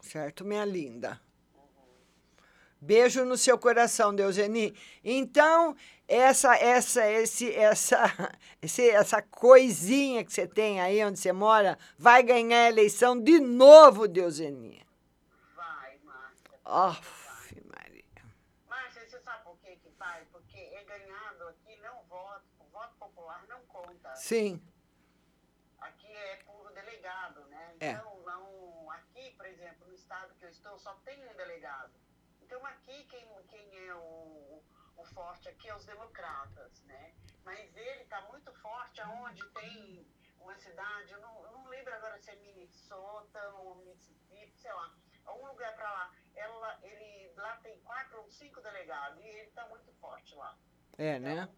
[0.00, 1.20] Certo, minha linda?
[2.78, 4.74] Beijo no seu coração, Deuseni.
[5.04, 5.76] Então,
[6.08, 12.22] essa essa esse essa esse, essa coisinha que você tem aí onde você mora vai
[12.22, 14.89] ganhar a eleição de novo, Deuseni.
[16.70, 18.04] Aff, Maria.
[18.68, 20.24] Márcia, você sabe por que que vai?
[20.26, 22.44] Porque é ganhado aqui, não voto.
[22.60, 24.14] O voto popular não conta.
[24.14, 24.62] Sim.
[25.80, 27.76] Aqui é por delegado, né?
[27.80, 27.90] É.
[27.90, 31.92] Então, não, aqui, por exemplo, no estado que eu estou, só tem um delegado.
[32.40, 34.62] Então, aqui, quem, quem é o,
[34.96, 37.12] o forte aqui é os democratas, né?
[37.44, 40.06] Mas ele está muito forte aonde tem
[40.38, 44.94] uma cidade, eu não, eu não lembro agora se é Minnesota ou Mississippi, sei lá,
[45.28, 46.12] um lugar para lá.
[46.34, 50.56] Ela, ele, lá tem quatro ou cinco delegados e ele está muito forte lá.
[50.98, 51.48] É, né?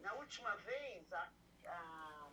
[0.00, 1.28] Na última vez, a,
[1.66, 2.28] a,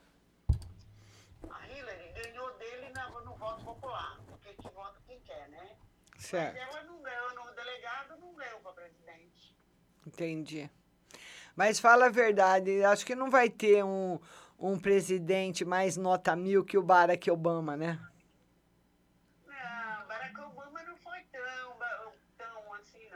[1.51, 5.77] a Hillary ganhou dele na- no voto popular, porque que vota quem quer, né?
[6.17, 6.55] Certo.
[6.57, 9.55] Mas ela não ganhou no delegado, não ganhou para presidente.
[10.05, 10.69] Entendi.
[11.55, 14.19] Mas fala a verdade, acho que não vai ter um,
[14.57, 17.99] um presidente mais nota mil que o Barack Obama, né?
[19.45, 23.09] Não, Barack Obama não foi tão, ba- tão assim,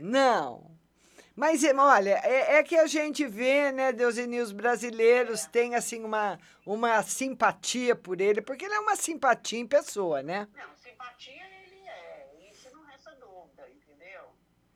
[0.00, 0.78] não,
[1.38, 1.62] mas.
[1.62, 6.36] É, olha, é, é que a gente vê, né, Deuseni, os brasileiros têm, assim, uma,
[6.66, 10.48] uma simpatia por ele, porque ele é uma simpatia em pessoa, né?
[10.56, 14.22] Não, simpatia ele é, isso não resta dúvida, entendeu?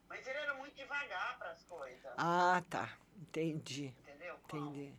[0.09, 2.13] Mas ele era muito devagar para as coisas.
[2.17, 2.91] Ah, tá.
[3.21, 3.93] Entendi.
[4.07, 4.37] Entendeu?
[4.49, 4.71] Como?
[4.71, 4.95] Entendi.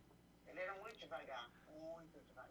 [0.46, 2.50] Ele era muito devagar, muito devagar.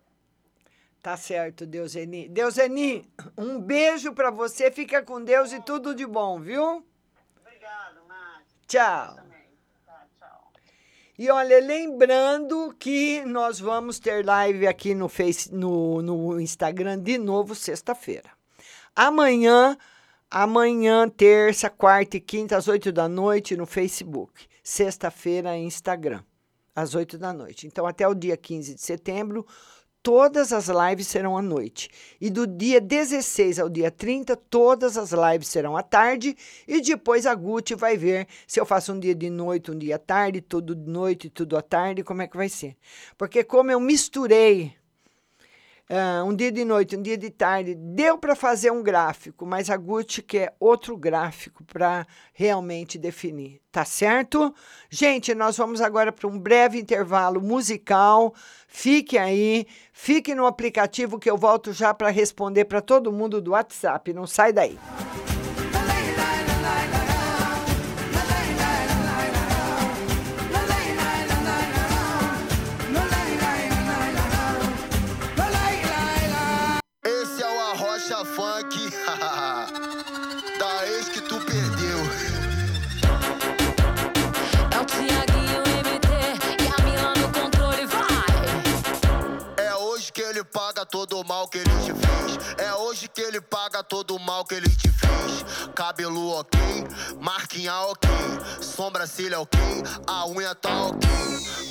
[1.04, 2.28] Tá certo, Deuseni.
[2.30, 6.84] Deuseni, um beijo pra você, fica com Deus e tudo de bom, viu?
[8.74, 9.20] Tchau.
[11.16, 17.20] E olha, lembrando que nós vamos ter live aqui no, face, no, no Instagram de
[17.20, 18.32] novo sexta-feira.
[18.96, 19.78] Amanhã,
[20.28, 24.48] amanhã, terça, quarta e quinta, às oito da noite, no Facebook.
[24.64, 26.24] Sexta-feira, Instagram,
[26.76, 27.68] às oito da noite.
[27.68, 29.46] Então, até o dia 15 de setembro,
[30.04, 31.90] todas as lives serão à noite.
[32.20, 36.36] E do dia 16 ao dia 30, todas as lives serão à tarde.
[36.68, 39.96] E depois a Gucci vai ver se eu faço um dia de noite, um dia
[39.96, 42.76] à tarde, tudo de noite, tudo à tarde, como é que vai ser.
[43.18, 44.76] Porque como eu misturei
[45.90, 49.70] ah, um dia de noite, um dia de tarde, deu para fazer um gráfico, mas
[49.70, 54.54] a Gucci quer outro gráfico para realmente definir, tá certo?
[54.90, 58.34] Gente, nós vamos agora para um breve intervalo musical.
[58.68, 63.52] Fique aí, fique no aplicativo que eu volto já para responder para todo mundo do
[63.52, 64.14] WhatsApp.
[64.14, 64.78] Não sai daí.
[64.78, 65.33] Esse
[90.94, 92.56] todo o mal que ele te fez.
[92.56, 95.44] É hoje que ele paga todo o mal que ele te fez.
[95.74, 96.60] Cabelo ok,
[97.20, 98.08] marquinha ok,
[98.62, 99.60] sobrancelha ok,
[100.06, 101.10] a unha tá ok.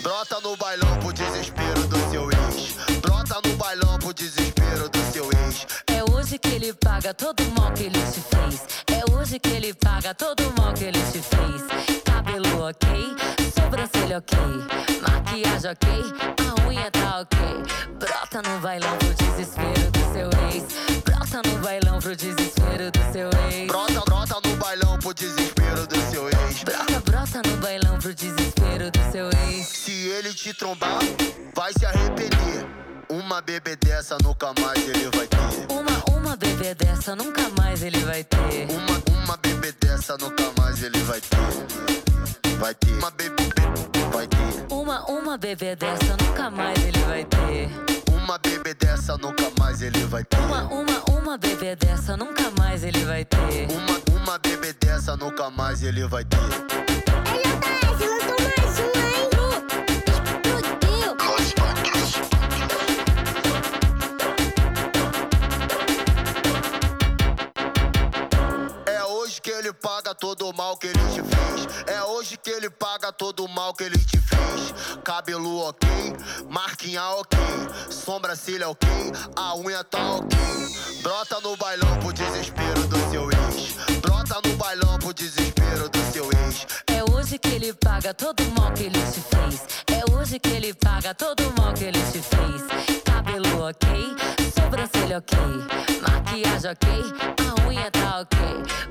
[0.02, 2.74] Brota no bailão pro desespero do seu ex.
[3.00, 5.66] Brota no bailão pro desespero do seu ex.
[5.86, 8.66] É hoje que ele paga todo o mal que ele te fez.
[8.88, 12.02] É hoje que ele paga todo o mal que ele te fez.
[12.02, 12.88] Cabelo ok,
[13.54, 14.36] sobrancelha ok,
[15.00, 16.41] maquiagem ok,
[16.82, 17.38] unha tá ok.
[17.98, 20.64] Brota no bailão pro desespero do seu ex.
[21.04, 23.66] Brota no bailão pro desespero do seu ex.
[23.68, 26.64] Brota, brota no bailão pro desespero do seu ex.
[26.64, 29.66] Brota, brota no bailão pro desespero do seu ex.
[29.68, 30.98] Se ele te trombar,
[31.54, 32.66] vai se arrepender.
[33.08, 35.66] Uma bebê dessa nunca mais ele vai ter.
[35.68, 38.66] Uma, uma bebê dessa nunca mais ele vai ter.
[38.70, 42.56] Uma, uma bebê dessa nunca mais ele vai ter.
[42.58, 42.92] Vai ter.
[42.94, 43.91] Uma bebê.
[44.92, 47.70] Uma, uma bebê dessa nunca mais ele vai ter.
[48.12, 50.36] Uma bebê dessa nunca mais ele vai ter.
[50.38, 53.68] Uma, uma, uma bebê dessa nunca mais ele vai ter.
[53.70, 57.01] Uma, uma bebê dessa nunca mais ele vai ter.
[69.62, 71.84] Ele paga todo o mal que ele te fez.
[71.86, 74.74] É hoje que ele paga todo o mal que ele te fez.
[75.04, 75.88] Cabelo ok,
[76.50, 77.38] marquinha ok,
[77.88, 78.88] sobrancelha ok,
[79.36, 80.36] a unha tá ok.
[81.00, 84.00] Brota no bailão pro desespero do seu ex.
[84.00, 86.91] Brota no bailão pro desespero do seu ex.
[87.22, 89.62] É hoje que ele paga todo o mal que ele te fez.
[89.86, 93.00] É hoje que ele paga todo o mal que ele te fez.
[93.04, 93.88] Cabelo ok,
[94.52, 95.38] sobrancelha ok,
[96.02, 96.88] maquiagem ok,
[97.38, 98.38] a unha tá ok.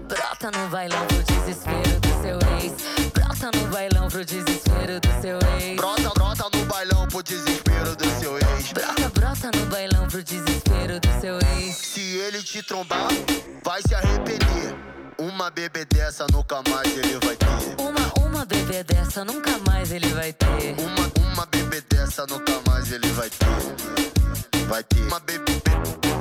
[0.07, 3.11] Brota no bailão pro desespero do seu ex.
[3.11, 5.75] Brota no bailão pro desespero do seu ex.
[5.75, 8.71] Brota, brota no bailão pro desespero do seu ex.
[8.71, 11.75] Brota, brota no bailão pro desespero do seu ex.
[11.75, 13.09] Se ele te trombar,
[13.61, 14.90] vai se arrepender.
[15.21, 17.75] Uma bebê dessa nunca mais ele vai ter.
[17.77, 20.75] Uma, uma bebê dessa nunca mais ele vai ter.
[20.79, 24.65] Uma, uma bebê dessa nunca mais ele vai ter.
[24.67, 25.01] Vai ter.
[25.01, 25.61] Uma bebê,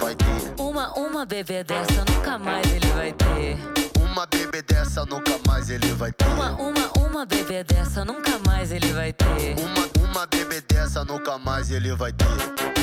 [0.02, 0.62] vai ter.
[0.62, 3.58] Uma, uma bebê dessa nunca mais ele vai ter.
[4.02, 6.26] Uma bebê dessa nunca mais ele vai ter.
[6.26, 9.56] Uma, uma, uma bebê dessa nunca mais ele vai ter.
[9.58, 12.79] Uma, uma bebê dessa nunca mais ele vai ter.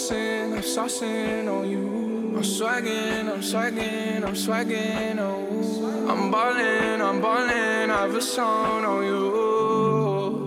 [0.00, 2.34] Saucing, I'm saucing on you.
[2.34, 6.08] I'm swagging, I'm swagging, I'm swagging on you.
[6.08, 10.46] I'm ballin', I'm ballin', I have a song on you.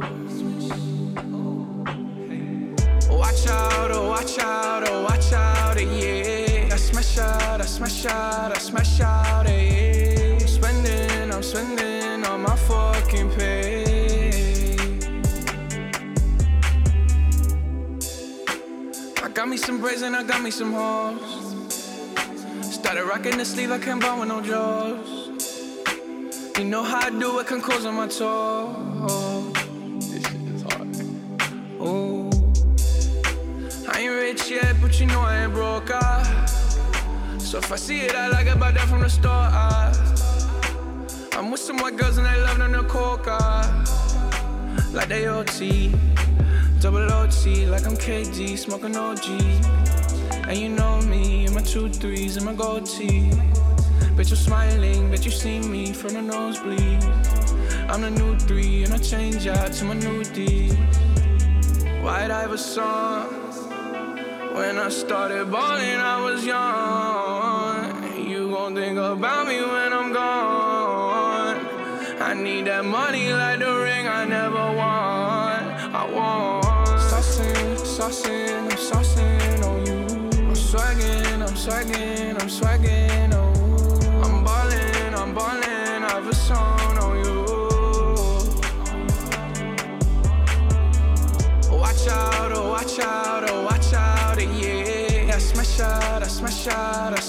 [3.12, 6.70] Watch out, oh watch out, oh watch out, yeah.
[6.72, 9.23] I smash out, I smash out, I smash out,
[20.02, 21.56] and I got me some hoes.
[22.62, 25.30] Started rocking the sleeve, I can't buy with no jaws.
[26.58, 29.54] You know how I do it, can close on my toes.
[30.10, 30.88] This shit is hard.
[31.80, 32.30] Ooh.
[33.88, 35.92] I ain't rich yet, but you know I ain't broke.
[35.94, 36.46] Ah.
[37.38, 39.32] So if I see it, I like it, buy that from the store.
[39.32, 39.92] Ah.
[41.34, 43.38] I'm with some white girls and they love them the coca.
[44.92, 45.94] Like they OT.
[46.80, 49.73] Double OT, like I'm KD, smoking OG.
[50.54, 53.32] And you know me, and my two threes and my gold tee.
[54.16, 57.04] Bitch, you're smiling, bet you see me from the nosebleed.
[57.90, 60.70] I'm the new three, and I change out to my new D.
[62.04, 63.26] White Iverson.
[64.54, 68.30] When I started balling, I was young.
[68.30, 71.66] You gon' think about me when I'm gone.
[72.22, 75.60] I need that money like the ring I never won.
[75.96, 77.02] I want.
[77.10, 78.63] Saucing, saucing
[81.64, 83.54] swagging, I'm swagging on.
[83.56, 84.22] Oh.
[84.26, 87.40] I'm ballin', I'm ballin', I have a song on you.
[91.72, 95.36] Watch out, oh watch out, oh watch out, yeah.
[95.36, 97.22] I smash out, I smash out, I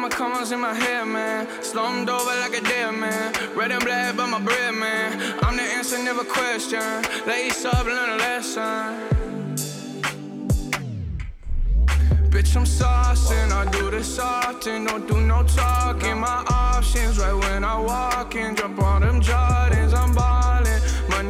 [0.00, 1.46] comma commas in my hair, man.
[1.62, 3.34] Slumped over like a dead man.
[3.54, 5.38] Red and black, but my bread, man.
[5.42, 6.80] I'm the answer, never question.
[7.26, 9.20] Lace up, learn a lesson.
[12.30, 16.18] Bitch, I'm saucing, I do this often, don't do no talking.
[16.18, 20.79] My options right when I walk in, jump on them Jordans, I'm ballin',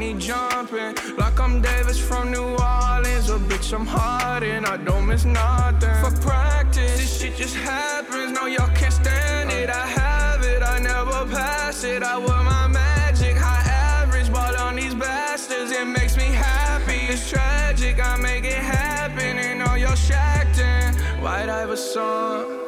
[0.01, 3.29] money jumping, like I'm Davis from New Orleans.
[3.29, 5.97] Oh, bitch, I'm hard and I don't miss nothing.
[6.03, 9.69] For practice, this shit just happens, no, y'all can't stand it.
[9.69, 12.03] I have it, I never pass it.
[12.03, 13.71] I wear my magic, high
[14.01, 17.01] average, ball on these bastards, it makes me happy.
[17.13, 20.95] It's tragic, I make it happen, and all y'all shacked in.
[21.23, 22.59] White Iverson.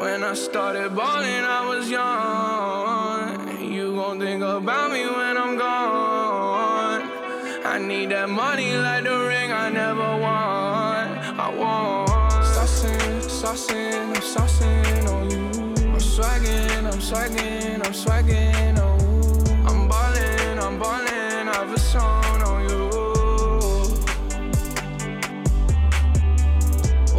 [0.00, 3.62] When I started balling, I was young.
[3.72, 6.15] You gon' think about me when I'm gone.
[7.76, 11.04] I need that money like the ring I never won.
[11.38, 12.08] I want.
[12.56, 15.44] Saucing, saucing, I'm saucing on you.
[15.92, 19.54] I'm swagging, I'm swagging, I'm swagging on you.
[19.68, 22.88] I'm ballin', I'm ballin', I've a song on you.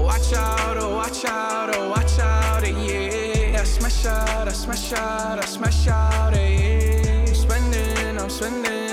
[0.01, 3.61] Watch out, oh watch out, oh watch out, eh, yeah.
[3.61, 7.25] I smash out, I smash out, I smash out, eh, yeah.
[7.27, 8.86] I'm spending, I'm spending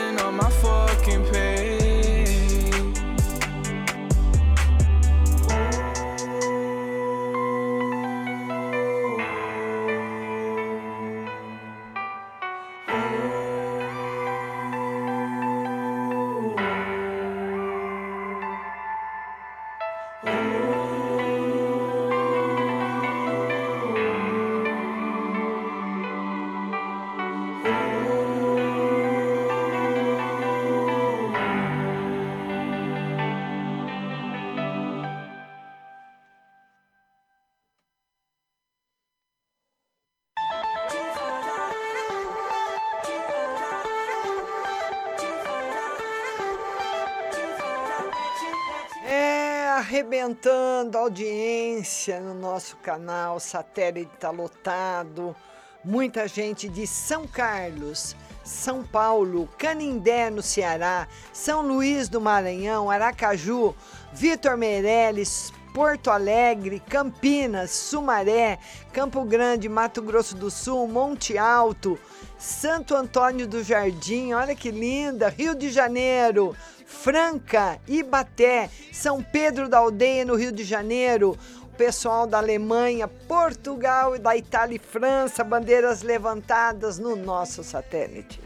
[50.92, 55.34] a audiência no nosso canal, satélite tá lotado.
[55.82, 63.74] Muita gente de São Carlos, São Paulo, Canindé, no Ceará, São Luís do Maranhão, Aracaju,
[64.12, 68.58] Vitor Meirelles, Porto Alegre, Campinas, Sumaré,
[68.92, 71.98] Campo Grande, Mato Grosso do Sul, Monte Alto,
[72.38, 76.54] Santo Antônio do Jardim, olha que linda, Rio de Janeiro,
[76.94, 84.18] Franca, Ibaté, São Pedro da Aldeia, no Rio de Janeiro, o pessoal da Alemanha, Portugal,
[84.18, 88.40] da Itália e França, bandeiras levantadas no nosso satélite.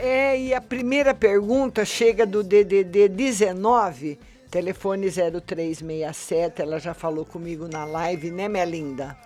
[0.00, 4.18] É, e a primeira pergunta chega do DDD 19,
[4.50, 9.16] telefone 0367, ela já falou comigo na live, né, minha linda?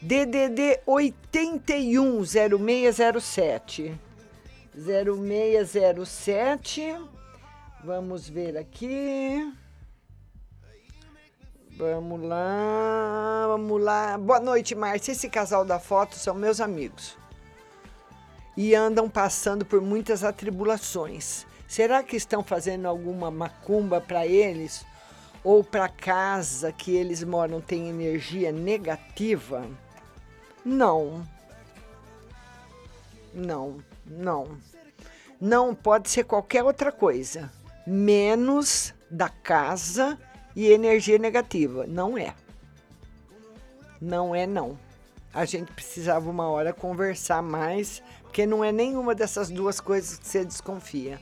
[0.00, 3.98] DDD 81 0607.
[4.76, 6.96] 0607.
[7.82, 9.52] Vamos ver aqui.
[11.76, 14.16] Vamos lá, vamos lá.
[14.16, 15.12] Boa noite, Márcia.
[15.12, 17.16] Esse casal da foto são meus amigos.
[18.56, 21.44] E andam passando por muitas atribulações.
[21.74, 24.86] Será que estão fazendo alguma macumba para eles?
[25.42, 29.66] Ou para casa que eles moram tem energia negativa?
[30.64, 31.26] Não.
[33.34, 34.56] Não, não.
[35.40, 37.50] Não pode ser qualquer outra coisa,
[37.84, 40.16] menos da casa
[40.54, 41.88] e energia negativa.
[41.88, 42.36] Não é.
[44.00, 44.78] Não é, não.
[45.32, 50.28] A gente precisava uma hora conversar mais, porque não é nenhuma dessas duas coisas que
[50.28, 51.18] você desconfia.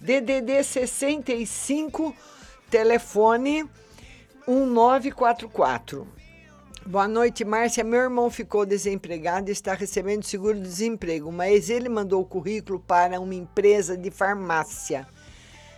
[0.00, 2.14] DDD 65,
[2.70, 3.68] telefone
[4.46, 6.06] 1944.
[6.86, 7.82] Boa noite, Márcia.
[7.82, 13.34] Meu irmão ficou desempregado e está recebendo seguro-desemprego, mas ele mandou o currículo para uma
[13.34, 15.04] empresa de farmácia.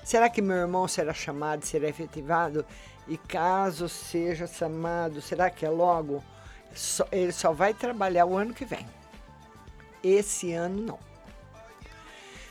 [0.04, 2.66] Será que meu irmão será chamado, será efetivado?
[3.08, 6.22] E caso seja chamado, será que é logo?
[7.10, 8.86] Ele só vai trabalhar o ano que vem.
[10.04, 11.09] Esse ano não.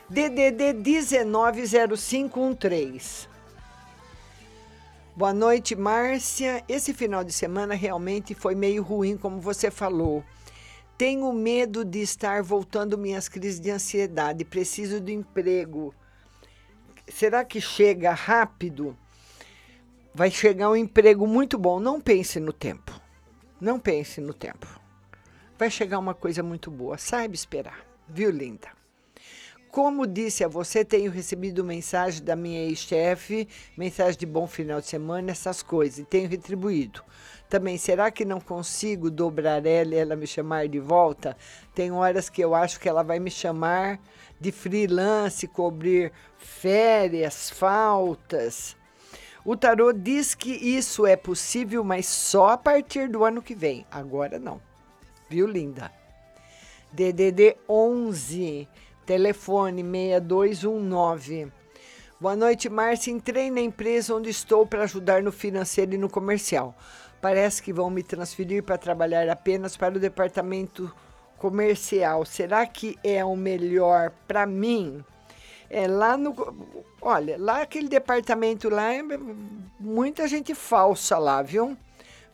[0.10, 3.30] DDD 190513.
[5.15, 6.64] Boa noite, Márcia.
[6.68, 10.23] Esse final de semana realmente foi meio ruim, como você falou.
[10.98, 14.44] Tenho medo de estar voltando minhas crises de ansiedade.
[14.44, 15.94] Preciso de emprego.
[17.07, 18.98] Será que chega rápido?
[20.11, 21.80] Vai chegar um emprego muito bom.
[21.80, 22.99] Não pense no tempo.
[23.61, 24.65] Não pense no tempo.
[25.56, 26.98] Vai chegar uma coisa muito boa.
[26.98, 27.86] Saiba esperar.
[28.07, 28.78] Viu, linda?
[29.72, 33.48] Como disse a você, tenho recebido mensagem da minha ex-chefe,
[33.78, 37.04] mensagem de bom final de semana, essas coisas, e tenho retribuído.
[37.48, 41.38] Também, será que não consigo dobrar ela e ela me chamar de volta?
[41.76, 44.00] Tem horas que eu acho que ela vai me chamar
[44.40, 48.76] de freelance, cobrir férias, faltas.
[49.46, 53.86] O tarô diz que isso é possível, mas só a partir do ano que vem.
[53.91, 54.60] Agora não.
[55.30, 55.91] Viu, linda?
[56.91, 58.68] DDD 11,
[59.10, 61.52] telefone 6219.
[62.22, 63.10] Boa noite, Márcia.
[63.10, 66.76] Entrei na empresa onde estou para ajudar no financeiro e no comercial.
[67.19, 70.94] Parece que vão me transferir para trabalhar apenas para o departamento
[71.40, 72.23] comercial.
[72.23, 75.03] Será que é o melhor para mim?
[75.72, 76.36] É lá no.
[77.02, 79.02] Olha, lá aquele departamento lá é
[79.80, 81.76] muita gente falsa lá, viu?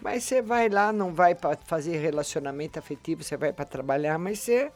[0.02, 4.40] Mas você vai lá, não vai para fazer relacionamento afetivo, você vai para trabalhar, mas
[4.40, 4.74] você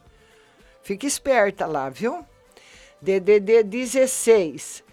[0.81, 2.26] fica esperta lá, viu?
[3.01, 4.84] DDD 16,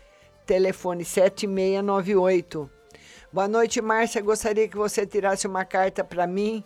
[0.46, 2.70] telefone 7698.
[3.32, 4.22] Boa noite, Márcia.
[4.22, 6.62] Gostaria que você tirasse uma carta para mim.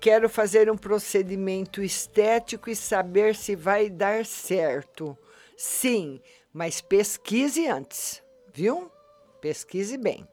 [0.00, 5.16] Quero fazer um procedimento estético e saber se vai dar certo.
[5.56, 6.20] Sim,
[6.52, 8.22] mas pesquise antes,
[8.52, 8.90] viu?
[9.40, 10.26] Pesquise bem.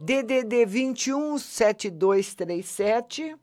[0.00, 3.36] DDD 21 7237.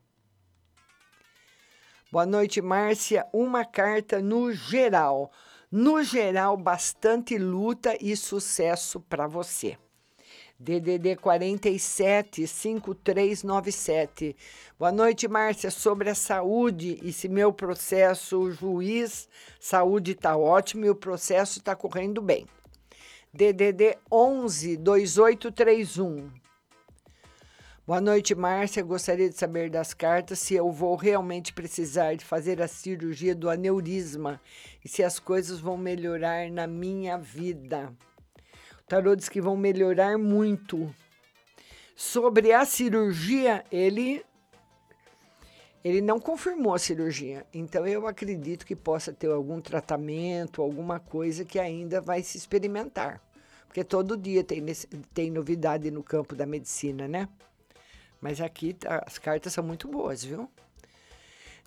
[2.14, 3.26] Boa noite, Márcia.
[3.34, 5.32] Uma carta no geral.
[5.72, 9.80] No geral, bastante luta e sucesso para você.
[10.60, 14.36] DDD 47 5397.
[14.78, 15.72] Boa noite, Márcia.
[15.72, 19.28] Sobre a saúde e se meu processo, o juiz,
[19.60, 22.46] saúde está ótimo e o processo está correndo bem.
[23.34, 26.43] DDD 11 2831.
[27.86, 28.82] Boa noite, Márcia.
[28.82, 33.50] Gostaria de saber das cartas se eu vou realmente precisar de fazer a cirurgia do
[33.50, 34.40] aneurisma
[34.86, 37.94] e se as coisas vão melhorar na minha vida.
[38.80, 40.96] O tarô diz que vão melhorar muito.
[41.94, 44.24] Sobre a cirurgia, ele
[45.84, 47.46] ele não confirmou a cirurgia.
[47.54, 53.22] Então eu acredito que possa ter algum tratamento, alguma coisa que ainda vai se experimentar.
[53.68, 54.64] Porque todo dia tem,
[55.14, 57.28] tem novidade no campo da medicina, né?
[58.24, 60.50] Mas aqui tá- as cartas são muito boas, viu?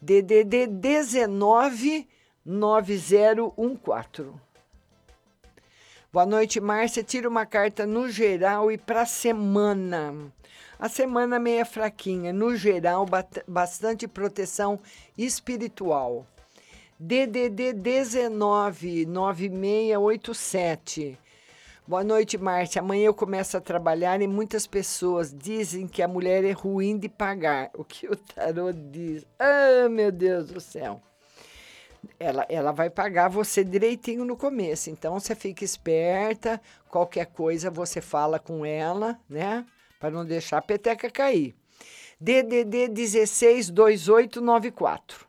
[0.00, 2.08] DDD 19
[2.42, 4.32] 9014.
[6.10, 7.04] Boa noite, Márcia.
[7.04, 10.32] Tira uma carta no geral e para semana.
[10.78, 13.06] A semana meia fraquinha, no geral,
[13.46, 14.80] bastante proteção
[15.18, 16.26] espiritual.
[16.98, 21.18] DDD 19 9687.
[21.88, 22.82] Boa noite, Márcia.
[22.82, 27.08] Amanhã eu começo a trabalhar e muitas pessoas dizem que a mulher é ruim de
[27.08, 27.70] pagar.
[27.74, 29.24] O que o tarô diz?
[29.38, 31.00] Ah, meu Deus do céu.
[32.18, 34.90] Ela, ela vai pagar você direitinho no começo.
[34.90, 36.60] Então você fica esperta,
[36.90, 39.64] qualquer coisa você fala com ela, né?
[40.00, 41.54] Para não deixar a peteca cair.
[42.20, 45.25] DDD 162894.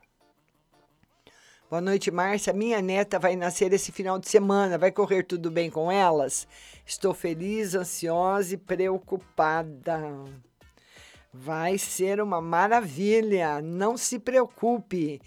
[1.70, 2.54] Boa noite, Márcia.
[2.54, 4.78] Minha neta vai nascer esse final de semana.
[4.78, 6.48] Vai correr tudo bem com elas?
[6.86, 10.24] Estou feliz, ansiosa e preocupada.
[11.34, 13.62] Vai ser uma maravilha.
[13.62, 15.20] Não se preocupe.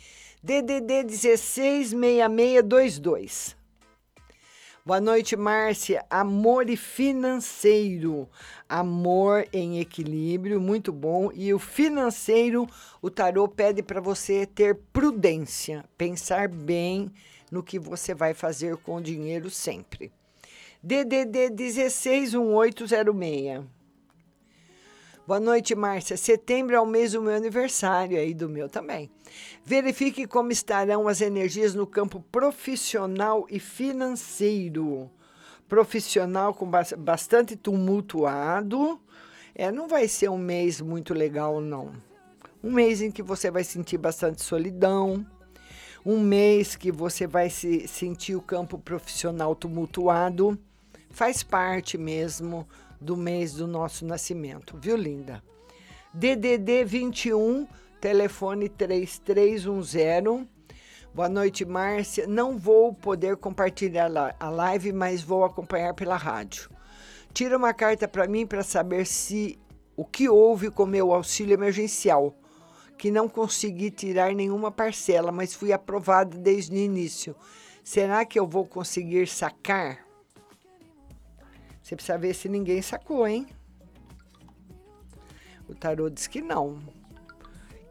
[0.42, 3.59] DDD 166622.
[4.82, 6.07] Boa noite, Márcia.
[6.09, 8.27] Amor e financeiro.
[8.66, 11.31] Amor em equilíbrio, muito bom.
[11.35, 12.66] E o financeiro,
[13.02, 17.12] o tarô pede para você ter prudência, pensar bem
[17.52, 20.11] no que você vai fazer com o dinheiro sempre.
[20.82, 23.80] DDD 161806.
[25.31, 26.16] Boa noite, Márcia.
[26.16, 29.09] Setembro é o mês do meu aniversário e do meu também.
[29.65, 35.09] Verifique como estarão as energias no campo profissional e financeiro.
[35.69, 39.01] Profissional com bas- bastante tumultuado.
[39.55, 41.93] É, não vai ser um mês muito legal, não.
[42.61, 45.24] Um mês em que você vai sentir bastante solidão.
[46.05, 50.59] Um mês que você vai se sentir o campo profissional tumultuado.
[51.09, 52.66] Faz parte mesmo
[53.01, 55.43] do mês do nosso nascimento, viu, linda?
[56.12, 57.66] DDD 21,
[58.01, 60.47] telefone 3310.
[61.14, 62.27] Boa noite, Márcia.
[62.27, 66.70] Não vou poder compartilhar a live, mas vou acompanhar pela rádio.
[67.32, 69.59] Tira uma carta para mim para saber se
[69.97, 72.35] o que houve com meu auxílio emergencial,
[72.98, 77.35] que não consegui tirar nenhuma parcela, mas fui aprovada desde o início.
[77.82, 80.09] Será que eu vou conseguir sacar?
[81.90, 83.48] Você precisa ver se ninguém sacou, hein?
[85.68, 86.78] O tarô diz que não.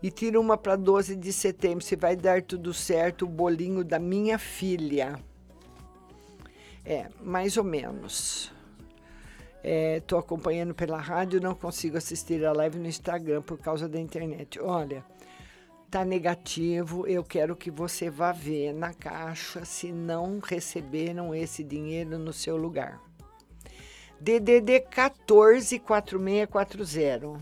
[0.02, 4.00] E tira uma para 12 de setembro, se vai dar tudo certo, o bolinho da
[4.00, 5.20] minha filha.
[6.86, 8.54] É, mais ou menos.
[9.62, 14.62] Estou acompanhando pela rádio, não consigo assistir a live no Instagram por causa da internet.
[14.62, 15.04] Olha,
[15.92, 22.18] tá negativo, eu quero que você vá ver na caixa se não receberam esse dinheiro
[22.18, 23.09] no seu lugar.
[24.22, 27.42] DDD 14 4640.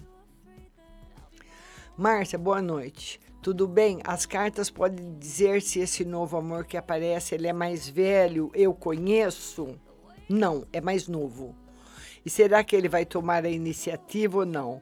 [1.98, 3.20] Márcia, boa noite.
[3.42, 4.00] Tudo bem?
[4.04, 8.76] As cartas podem dizer se esse novo amor que aparece, ele é mais velho, eu
[8.76, 9.76] conheço?
[10.30, 11.56] Não, é mais novo.
[12.24, 14.80] E será que ele vai tomar a iniciativa ou não?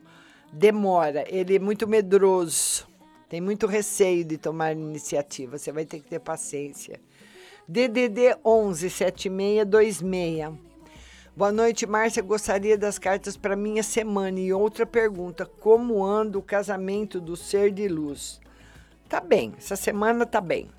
[0.51, 2.85] Demora, ele é muito medroso.
[3.30, 5.57] Tem muito receio de tomar iniciativa.
[5.57, 6.99] Você vai ter que ter paciência.
[7.69, 10.65] DDD 11 7626.
[11.38, 12.24] Boa noite, Márcia.
[12.24, 14.40] Gostaria das cartas para minha semana.
[14.40, 18.40] E outra pergunta: como anda o casamento do ser de luz?
[19.10, 20.70] Tá bem, essa semana tá bem.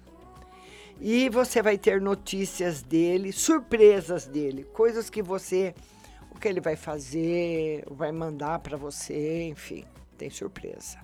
[0.98, 5.74] E você vai ter notícias dele, surpresas dele, coisas que você,
[6.30, 9.84] o que ele vai fazer, vai mandar para você, enfim,
[10.16, 10.96] tem surpresa.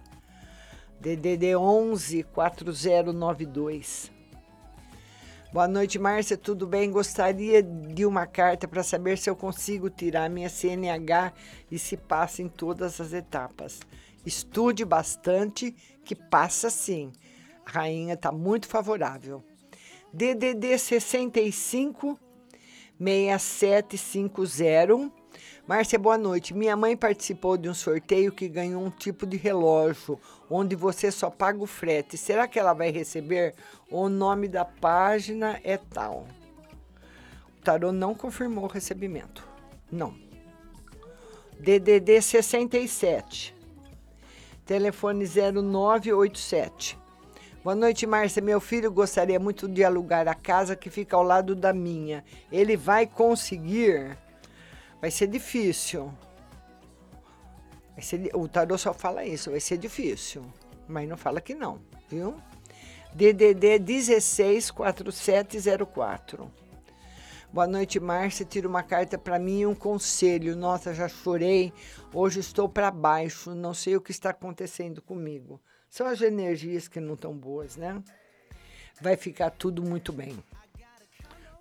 [0.98, 4.11] DDD 11 4092.
[5.52, 6.38] Boa noite, Márcia.
[6.38, 6.90] Tudo bem?
[6.90, 11.34] Gostaria de uma carta para saber se eu consigo tirar minha CNH
[11.70, 13.78] e se passa em todas as etapas.
[14.24, 15.76] Estude bastante,
[16.06, 17.12] que passa sim.
[17.66, 19.44] A rainha está muito favorável.
[20.10, 22.18] DDD 65
[22.98, 25.21] 6750.
[25.72, 26.52] Márcia, boa noite.
[26.52, 30.20] Minha mãe participou de um sorteio que ganhou um tipo de relógio,
[30.50, 32.18] onde você só paga o frete.
[32.18, 33.54] Será que ela vai receber?
[33.90, 36.26] O nome da página é tal.
[37.58, 39.48] O tarô não confirmou o recebimento.
[39.90, 40.14] Não.
[41.58, 43.54] DDD 67.
[44.66, 46.98] Telefone 0987.
[47.64, 48.42] Boa noite, Márcia.
[48.42, 52.22] Meu filho gostaria muito de alugar a casa que fica ao lado da minha.
[52.52, 54.18] Ele vai conseguir?
[55.02, 56.10] Vai ser difícil.
[57.92, 60.44] Vai ser, o tarô só fala isso, vai ser difícil.
[60.86, 62.36] Mas não fala que não, viu?
[63.12, 66.48] DDD 164704.
[67.52, 68.46] Boa noite, Márcia.
[68.46, 70.54] Tira uma carta para mim e um conselho.
[70.54, 71.72] Nossa, já chorei.
[72.14, 73.56] Hoje estou para baixo.
[73.56, 75.60] Não sei o que está acontecendo comigo.
[75.90, 78.00] São as energias que não estão boas, né?
[79.00, 80.38] Vai ficar tudo muito bem.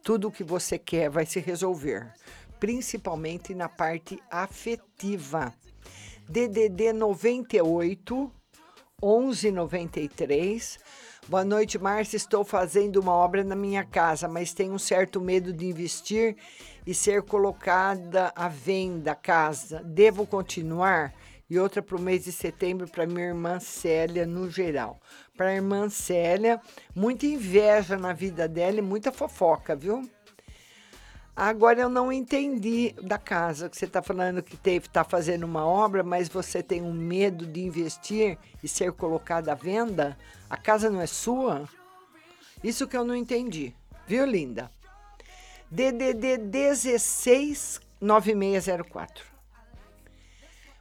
[0.04, 2.14] Tudo o que você quer vai se resolver,
[2.62, 5.52] principalmente na parte afetiva.
[6.30, 8.32] DDD 98
[9.04, 10.80] 1193.
[11.28, 12.18] Boa noite, Márcia.
[12.18, 16.38] Estou fazendo uma obra na minha casa, mas tenho um certo medo de investir
[16.86, 19.82] e ser colocada à venda a casa.
[19.84, 21.16] Devo continuar?
[21.50, 25.02] E outra para o mês de setembro para minha irmã Célia, no geral.
[25.36, 26.62] Para a irmã Célia,
[26.96, 30.08] muita inveja na vida dela e muita fofoca, viu?
[31.36, 36.04] Agora eu não entendi da casa que você está falando que está fazendo uma obra,
[36.04, 40.18] mas você tem um medo de investir e ser colocada à venda.
[40.50, 41.68] A casa não é sua?
[42.64, 43.74] Isso que eu não entendi,
[44.06, 44.70] viu, linda?
[45.72, 49.26] DDD 169604.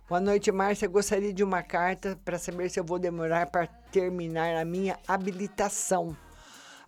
[0.08, 0.88] Boa noite, Márcia.
[0.88, 6.16] Gostaria de uma carta para saber se eu vou demorar para terminar a minha habilitação.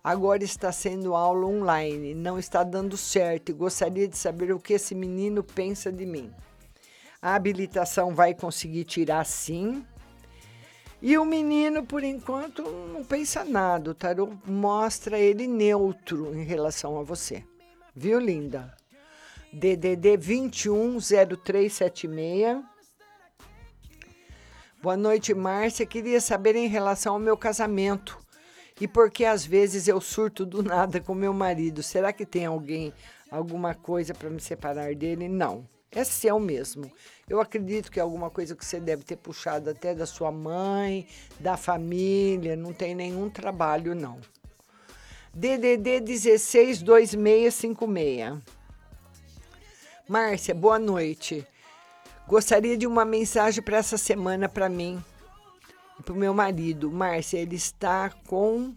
[0.03, 4.73] Agora está sendo aula online, não está dando certo e gostaria de saber o que
[4.73, 6.29] esse menino pensa de mim.
[7.21, 9.85] A habilitação vai conseguir tirar sim.
[11.01, 13.91] E o menino, por enquanto, não pensa nada.
[13.91, 17.45] O tarô mostra ele neutro em relação a você.
[17.95, 18.75] Viu, linda?
[19.53, 22.61] DDD 210376.
[24.81, 25.85] Boa noite, Márcia.
[25.85, 28.21] Queria saber em relação ao meu casamento
[28.83, 31.81] e porque às vezes eu surto do nada com meu marido.
[31.81, 32.93] Será que tem alguém,
[33.31, 35.29] alguma coisa para me separar dele?
[35.29, 35.65] Não.
[35.89, 36.91] É seu mesmo.
[37.29, 41.07] Eu acredito que é alguma coisa que você deve ter puxado até da sua mãe,
[41.39, 44.19] da família, não tem nenhum trabalho, não.
[45.33, 48.41] DDD 162656.
[50.09, 51.47] Márcia, boa noite.
[52.27, 55.01] Gostaria de uma mensagem para essa semana para mim
[56.03, 56.91] e para o meu marido.
[56.91, 58.75] Márcia, ele está com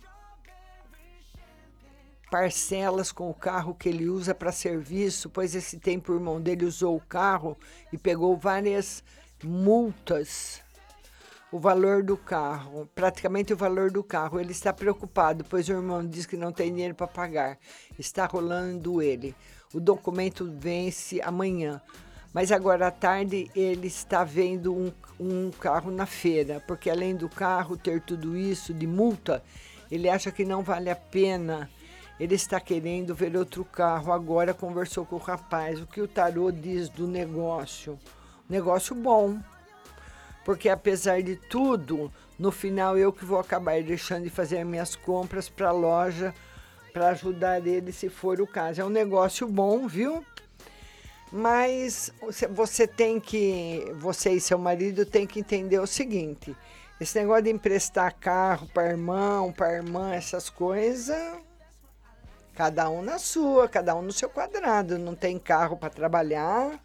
[2.31, 6.65] parcelas com o carro que ele usa para serviço, pois esse tempo o irmão dele
[6.65, 7.57] usou o carro
[7.93, 9.03] e pegou várias
[9.43, 10.63] multas.
[11.53, 14.41] O valor do carro, praticamente o valor do carro.
[14.41, 17.59] Ele está preocupado, pois o irmão diz que não tem dinheiro para pagar.
[17.99, 19.35] Está rolando ele.
[19.73, 21.81] O documento vence amanhã.
[22.37, 27.31] Mas agora à tarde ele está vendo um, um carro na feira, porque além do
[27.31, 29.43] carro ter tudo isso de multa,
[29.91, 31.71] ele acha que não vale a pena.
[32.21, 34.13] Ele está querendo ver outro carro.
[34.13, 35.81] Agora conversou com o rapaz.
[35.81, 37.99] O que o tarô diz do negócio?
[38.51, 39.41] Negócio bom.
[40.45, 45.49] Porque apesar de tudo, no final eu que vou acabar deixando de fazer minhas compras
[45.49, 46.35] para a loja
[46.93, 48.83] para ajudar ele se for o caso.
[48.83, 50.23] É um negócio bom, viu?
[51.33, 52.13] Mas
[52.51, 56.57] você tem que, você e seu marido tem que entender o seguinte:
[57.01, 61.17] esse negócio de emprestar carro para irmão, para irmã, essas coisas,
[62.55, 64.99] cada um na sua, cada um no seu quadrado.
[64.99, 66.81] Não tem carro para trabalhar,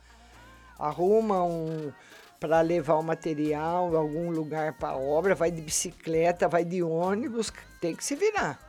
[0.78, 1.94] arruma um
[2.40, 7.96] para levar o material algum lugar para obra, vai de bicicleta, vai de ônibus, tem
[7.96, 8.60] que se virar.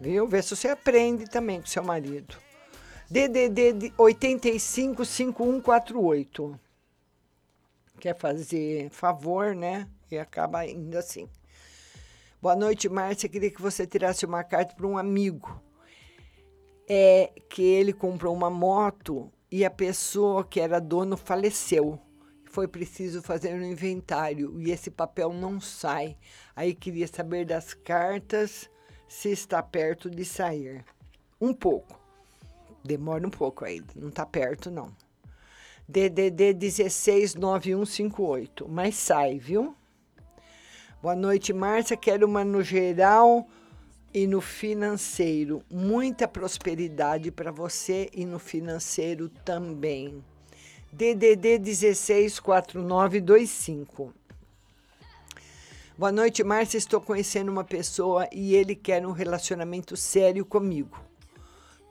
[0.00, 0.26] Viu?
[0.26, 2.43] Vê se você aprende também com seu marido.
[3.14, 6.60] DDD de 85 5148.
[8.00, 9.88] Quer fazer favor, né?
[10.10, 11.28] E acaba indo assim.
[12.42, 13.28] Boa noite, Márcia.
[13.28, 15.62] Queria que você tirasse uma carta para um amigo.
[16.88, 22.00] É que ele comprou uma moto e a pessoa que era dono faleceu.
[22.46, 26.18] Foi preciso fazer um inventário e esse papel não sai.
[26.56, 28.68] Aí queria saber das cartas
[29.06, 30.84] se está perto de sair.
[31.40, 32.02] Um pouco.
[32.84, 34.92] Demora um pouco ainda, não está perto não.
[35.88, 39.74] DDD 169158, mas sai, viu?
[41.02, 41.96] Boa noite, Márcia.
[41.96, 43.46] Quero uma no geral
[44.12, 45.62] e no financeiro.
[45.70, 50.22] Muita prosperidade para você e no financeiro também.
[50.92, 54.12] DDD 164925.
[55.96, 56.78] Boa noite, Márcia.
[56.78, 60.98] Estou conhecendo uma pessoa e ele quer um relacionamento sério comigo.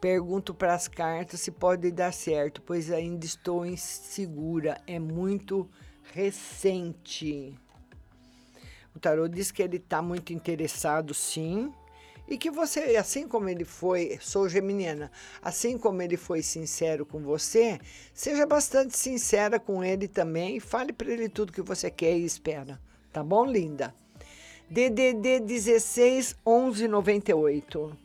[0.04, 4.78] Pergunto para as cartas se pode dar certo, pois ainda estou insegura.
[4.86, 5.66] É muito
[6.12, 7.58] recente.
[8.94, 11.74] O tarô diz que ele está muito interessado, sim,
[12.28, 15.10] e que você, assim como ele foi, sou geminiana,
[15.42, 17.80] assim como ele foi sincero com você,
[18.14, 22.26] seja bastante sincera com ele também e fale para ele tudo que você quer e
[22.26, 22.78] espera.
[23.10, 23.96] Tá bom, linda?
[24.70, 28.03] DDD 16 11 98.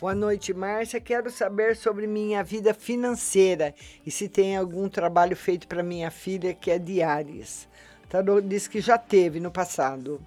[0.00, 0.98] Boa noite, Márcia.
[0.98, 3.74] Quero saber sobre minha vida financeira
[4.06, 7.68] e se tem algum trabalho feito para minha filha que é de Ares.
[8.08, 10.18] Tarô diz que já teve no passado.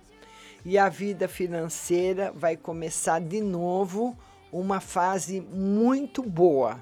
[0.63, 4.15] E a vida financeira vai começar de novo
[4.51, 6.79] uma fase muito boa.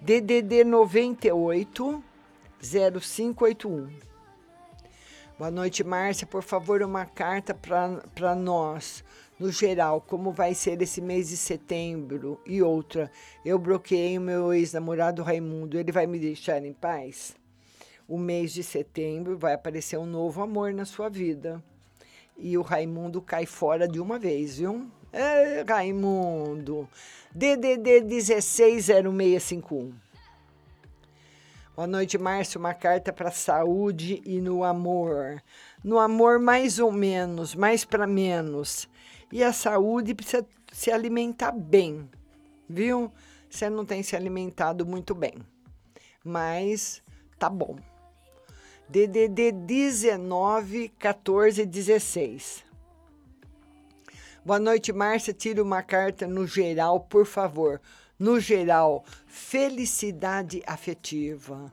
[0.00, 2.02] DDD 98
[2.60, 3.88] 0581.
[5.38, 6.26] Boa noite, Márcia.
[6.26, 9.04] Por favor, uma carta para nós
[9.38, 13.10] no geral, como vai ser esse mês de setembro e outra.
[13.44, 17.36] Eu bloqueei o meu ex-namorado Raimundo, ele vai me deixar em paz?
[18.08, 21.62] O mês de setembro vai aparecer um novo amor na sua vida.
[22.36, 24.90] E o Raimundo cai fora de uma vez, viu?
[25.12, 26.88] É, Raimundo.
[27.34, 29.92] DDD 160651.
[31.74, 32.58] Boa noite, Márcio.
[32.58, 35.42] Uma carta para saúde e no amor.
[35.82, 38.88] No amor, mais ou menos, mais para menos.
[39.30, 42.08] E a saúde precisa se alimentar bem,
[42.68, 43.12] viu?
[43.50, 45.34] Você não tem se alimentado muito bem,
[46.24, 47.02] mas
[47.38, 47.76] tá bom.
[48.88, 52.64] DDD 19 14 16.
[54.44, 55.34] Boa noite, Márcia.
[55.34, 57.80] Tira uma carta no geral, por favor.
[58.16, 61.72] No geral, felicidade afetiva.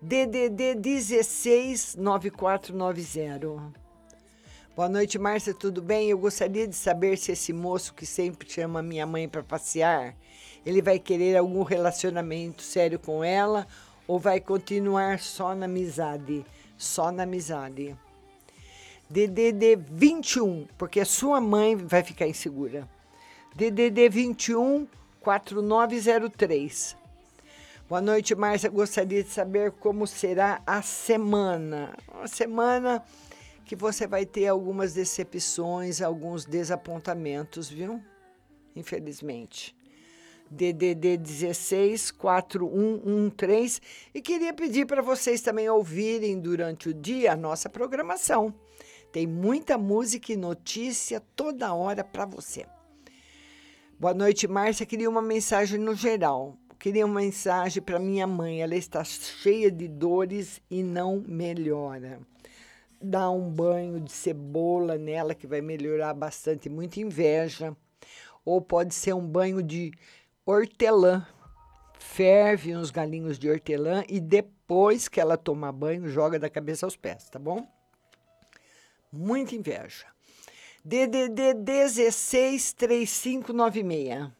[0.00, 3.87] DDD 16 9490.
[4.78, 6.08] Boa noite, Márcia, tudo bem?
[6.08, 10.14] Eu gostaria de saber se esse moço que sempre chama minha mãe para passear,
[10.64, 13.66] ele vai querer algum relacionamento sério com ela
[14.06, 16.46] ou vai continuar só na amizade?
[16.76, 17.96] Só na amizade.
[19.10, 22.88] DDD 21, porque a sua mãe vai ficar insegura.
[23.56, 24.86] DDD 21
[25.20, 26.96] 4903.
[27.88, 28.70] Boa noite, Márcia.
[28.70, 31.96] Gostaria de saber como será a semana.
[32.14, 33.02] Uma semana
[33.68, 38.02] que você vai ter algumas decepções, alguns desapontamentos, viu?
[38.74, 39.76] Infelizmente.
[40.50, 43.80] DDD 16 4113
[44.14, 48.54] e queria pedir para vocês também ouvirem durante o dia a nossa programação.
[49.12, 52.64] Tem muita música e notícia toda hora para você.
[54.00, 54.86] Boa noite, Márcia.
[54.86, 56.56] Queria uma mensagem no geral.
[56.78, 58.62] Queria uma mensagem para minha mãe.
[58.62, 62.18] Ela está cheia de dores e não melhora
[63.00, 67.76] dá um banho de cebola nela que vai melhorar bastante, muita inveja.
[68.44, 69.92] Ou pode ser um banho de
[70.44, 71.26] hortelã.
[71.98, 76.96] Ferve uns galinhos de hortelã e depois que ela tomar banho, joga da cabeça aos
[76.96, 77.66] pés, tá bom?
[79.12, 80.06] Muita inveja.
[80.84, 84.30] DDD 163596.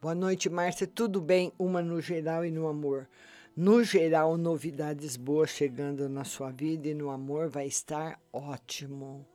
[0.00, 0.86] Boa noite, Márcia.
[0.86, 1.52] Tudo bem?
[1.58, 3.08] Uma no geral e no amor.
[3.56, 9.26] No geral, novidades boas chegando na sua vida e no amor vai estar ótimo.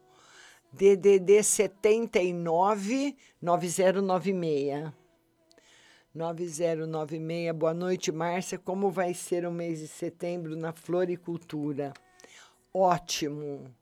[0.72, 4.94] DDD 79 9096.
[6.14, 7.56] 9096.
[7.56, 8.60] Boa noite, Márcia.
[8.60, 11.92] Como vai ser o mês de setembro na floricultura?
[12.72, 13.74] Ótimo.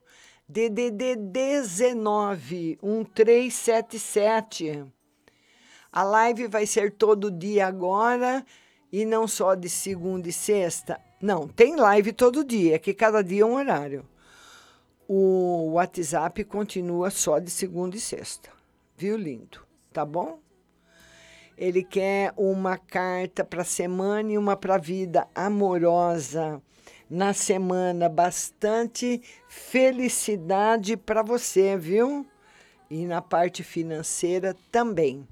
[0.47, 4.85] DDD 19 1377.
[5.91, 8.45] A live vai ser todo dia agora
[8.91, 10.99] e não só de segunda e sexta.
[11.21, 14.05] Não, tem live todo dia, que cada dia é um horário.
[15.07, 18.49] O WhatsApp continua só de segunda e sexta.
[18.95, 19.65] Viu, lindo?
[19.91, 20.39] Tá bom?
[21.57, 26.61] Ele quer uma carta para semana e uma para vida amorosa.
[27.09, 32.25] Na semana, bastante felicidade para você, viu?
[32.89, 35.27] E na parte financeira também.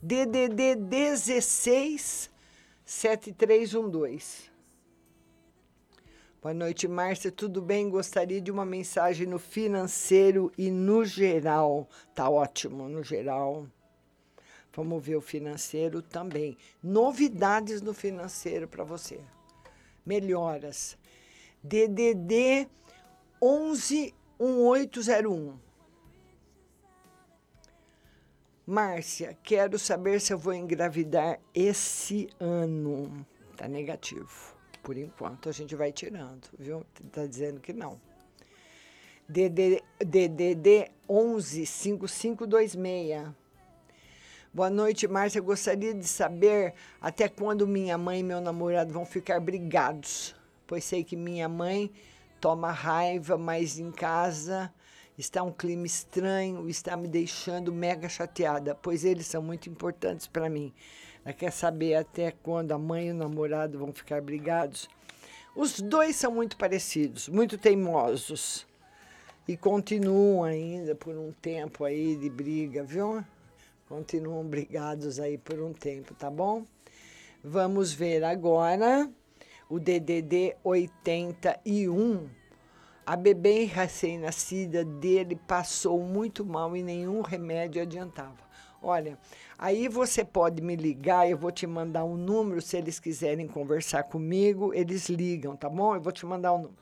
[0.00, 2.30] DDD 16
[2.86, 4.50] 7312.
[6.40, 7.32] Boa noite, Márcia.
[7.32, 7.90] Tudo bem?
[7.90, 11.88] Gostaria de uma mensagem no financeiro e no geral.
[12.14, 13.66] Tá ótimo, no geral.
[14.72, 16.56] Vamos ver o financeiro também.
[16.80, 19.18] Novidades no financeiro para você.
[20.04, 20.96] Melhoras.
[21.64, 22.68] DDD
[23.42, 25.65] 111801.
[28.68, 33.24] Márcia, quero saber se eu vou engravidar esse ano.
[33.56, 34.56] Tá negativo.
[34.82, 36.84] Por enquanto a gente vai tirando, viu?
[37.12, 38.00] Tá dizendo que não.
[39.28, 43.32] DD, DDD 115526.
[44.52, 45.40] Boa noite, Márcia.
[45.40, 50.34] Gostaria de saber até quando minha mãe e meu namorado vão ficar brigados,
[50.66, 51.92] pois sei que minha mãe
[52.40, 54.74] toma raiva, mas em casa
[55.18, 60.48] está um clima estranho, está me deixando mega chateada, pois eles são muito importantes para
[60.48, 60.72] mim.
[61.24, 64.88] Ela quer saber até quando a mãe e o namorado vão ficar brigados.
[65.54, 68.66] Os dois são muito parecidos, muito teimosos.
[69.48, 73.24] E continuam ainda por um tempo aí de briga, viu?
[73.88, 76.64] Continuam brigados aí por um tempo, tá bom?
[77.42, 79.08] Vamos ver agora
[79.68, 82.28] o DDD 81.
[83.06, 88.34] A bebê recém-nascida dele passou muito mal e nenhum remédio adiantava.
[88.82, 89.16] Olha,
[89.56, 94.02] aí você pode me ligar, eu vou te mandar um número, se eles quiserem conversar
[94.02, 95.94] comigo, eles ligam, tá bom?
[95.94, 96.76] Eu vou te mandar o um número.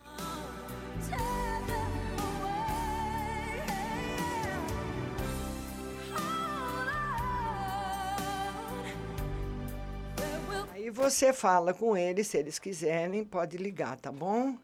[10.73, 14.57] Aí você fala com eles, se eles quiserem, pode ligar, tá bom?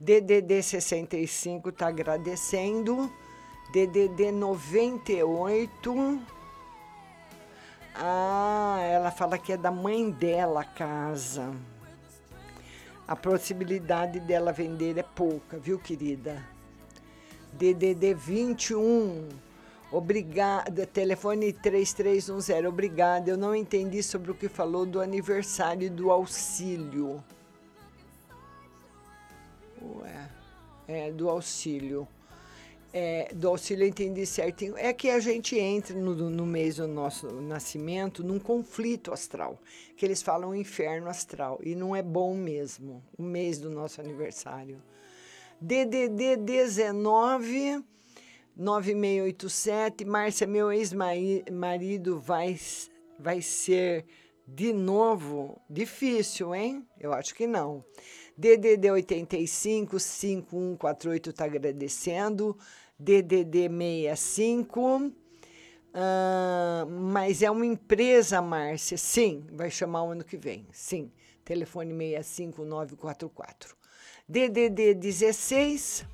[0.00, 3.12] DDD 65 tá agradecendo.
[3.70, 6.20] DDD 98.
[7.94, 11.52] Ah, ela fala que é da mãe dela a casa.
[13.06, 16.42] A possibilidade dela vender é pouca, viu, querida?
[17.52, 19.28] DDD 21.
[19.92, 20.86] Obrigada.
[20.86, 22.64] Telefone 3310.
[22.64, 23.30] Obrigada.
[23.30, 27.22] Eu não entendi sobre o que falou do aniversário do auxílio.
[30.88, 32.06] É, do auxílio.
[32.92, 34.76] É, do auxílio eu entendi certinho.
[34.76, 39.60] É que a gente entra no, no mês do nosso nascimento num conflito astral,
[39.96, 44.82] que eles falam inferno astral, e não é bom mesmo, o mês do nosso aniversário.
[45.60, 47.84] DDD 19
[48.56, 52.58] 9687, Márcia, meu ex-marido vai,
[53.18, 54.04] vai ser
[54.46, 56.86] de novo difícil, hein?
[56.98, 57.84] Eu acho que não.
[58.40, 62.56] DDD 85 5148 está agradecendo.
[62.98, 65.12] DDD 65.
[65.92, 68.96] Uh, mas é uma empresa, Márcia.
[68.96, 70.66] Sim, vai chamar o ano que vem.
[70.72, 71.12] Sim.
[71.44, 73.76] Telefone 65944.
[74.26, 76.06] DDD 16.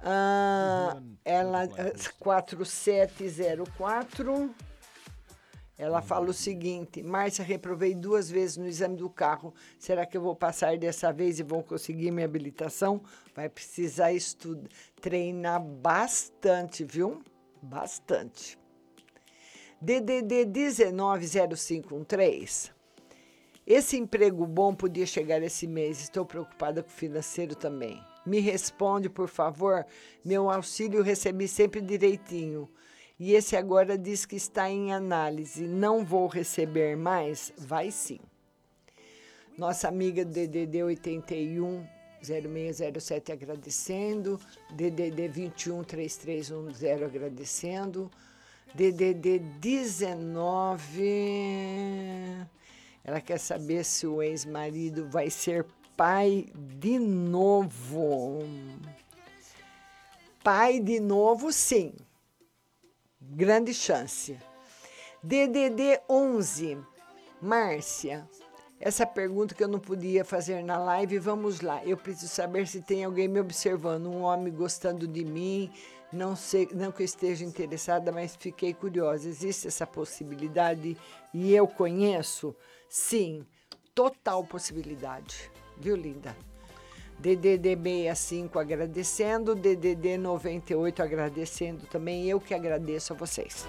[0.00, 1.68] Uh, ela
[2.18, 4.52] 4704.
[5.82, 9.52] Ela fala o seguinte: Márcia, reprovei duas vezes no exame do carro.
[9.76, 13.02] Será que eu vou passar dessa vez e vou conseguir minha habilitação?
[13.34, 14.68] Vai precisar estudar,
[15.00, 17.20] treinar bastante, viu?
[17.60, 18.56] Bastante.
[19.80, 20.46] DDD
[20.84, 22.70] 190513.
[23.66, 26.00] Esse emprego bom podia chegar esse mês.
[26.00, 28.00] Estou preocupada com o financeiro também.
[28.24, 29.84] Me responde, por favor.
[30.24, 32.70] Meu auxílio recebi sempre direitinho
[33.24, 35.62] e esse agora diz que está em análise.
[35.62, 37.52] Não vou receber mais?
[37.56, 38.18] Vai sim.
[39.56, 41.86] Nossa amiga DDD 81
[42.20, 44.40] 0607 agradecendo,
[44.72, 48.10] DDD 21 3310 agradecendo,
[48.74, 51.04] DDD 19
[53.04, 55.64] ela quer saber se o ex-marido vai ser
[55.96, 58.40] pai de novo.
[60.42, 61.94] Pai de novo, sim
[63.34, 64.38] grande chance.
[65.22, 66.78] DDD 11,
[67.40, 68.28] Márcia.
[68.78, 71.82] Essa pergunta que eu não podia fazer na live, vamos lá.
[71.84, 75.72] Eu preciso saber se tem alguém me observando, um homem gostando de mim,
[76.12, 79.28] não sei, não que eu esteja interessada, mas fiquei curiosa.
[79.28, 80.96] Existe essa possibilidade
[81.32, 82.54] e eu conheço?
[82.88, 83.46] Sim,
[83.94, 85.50] total possibilidade.
[85.78, 86.36] Viu, linda?
[87.18, 92.28] DDD 65 agradecendo, DDD 98 agradecendo também.
[92.28, 93.66] Eu que agradeço a vocês.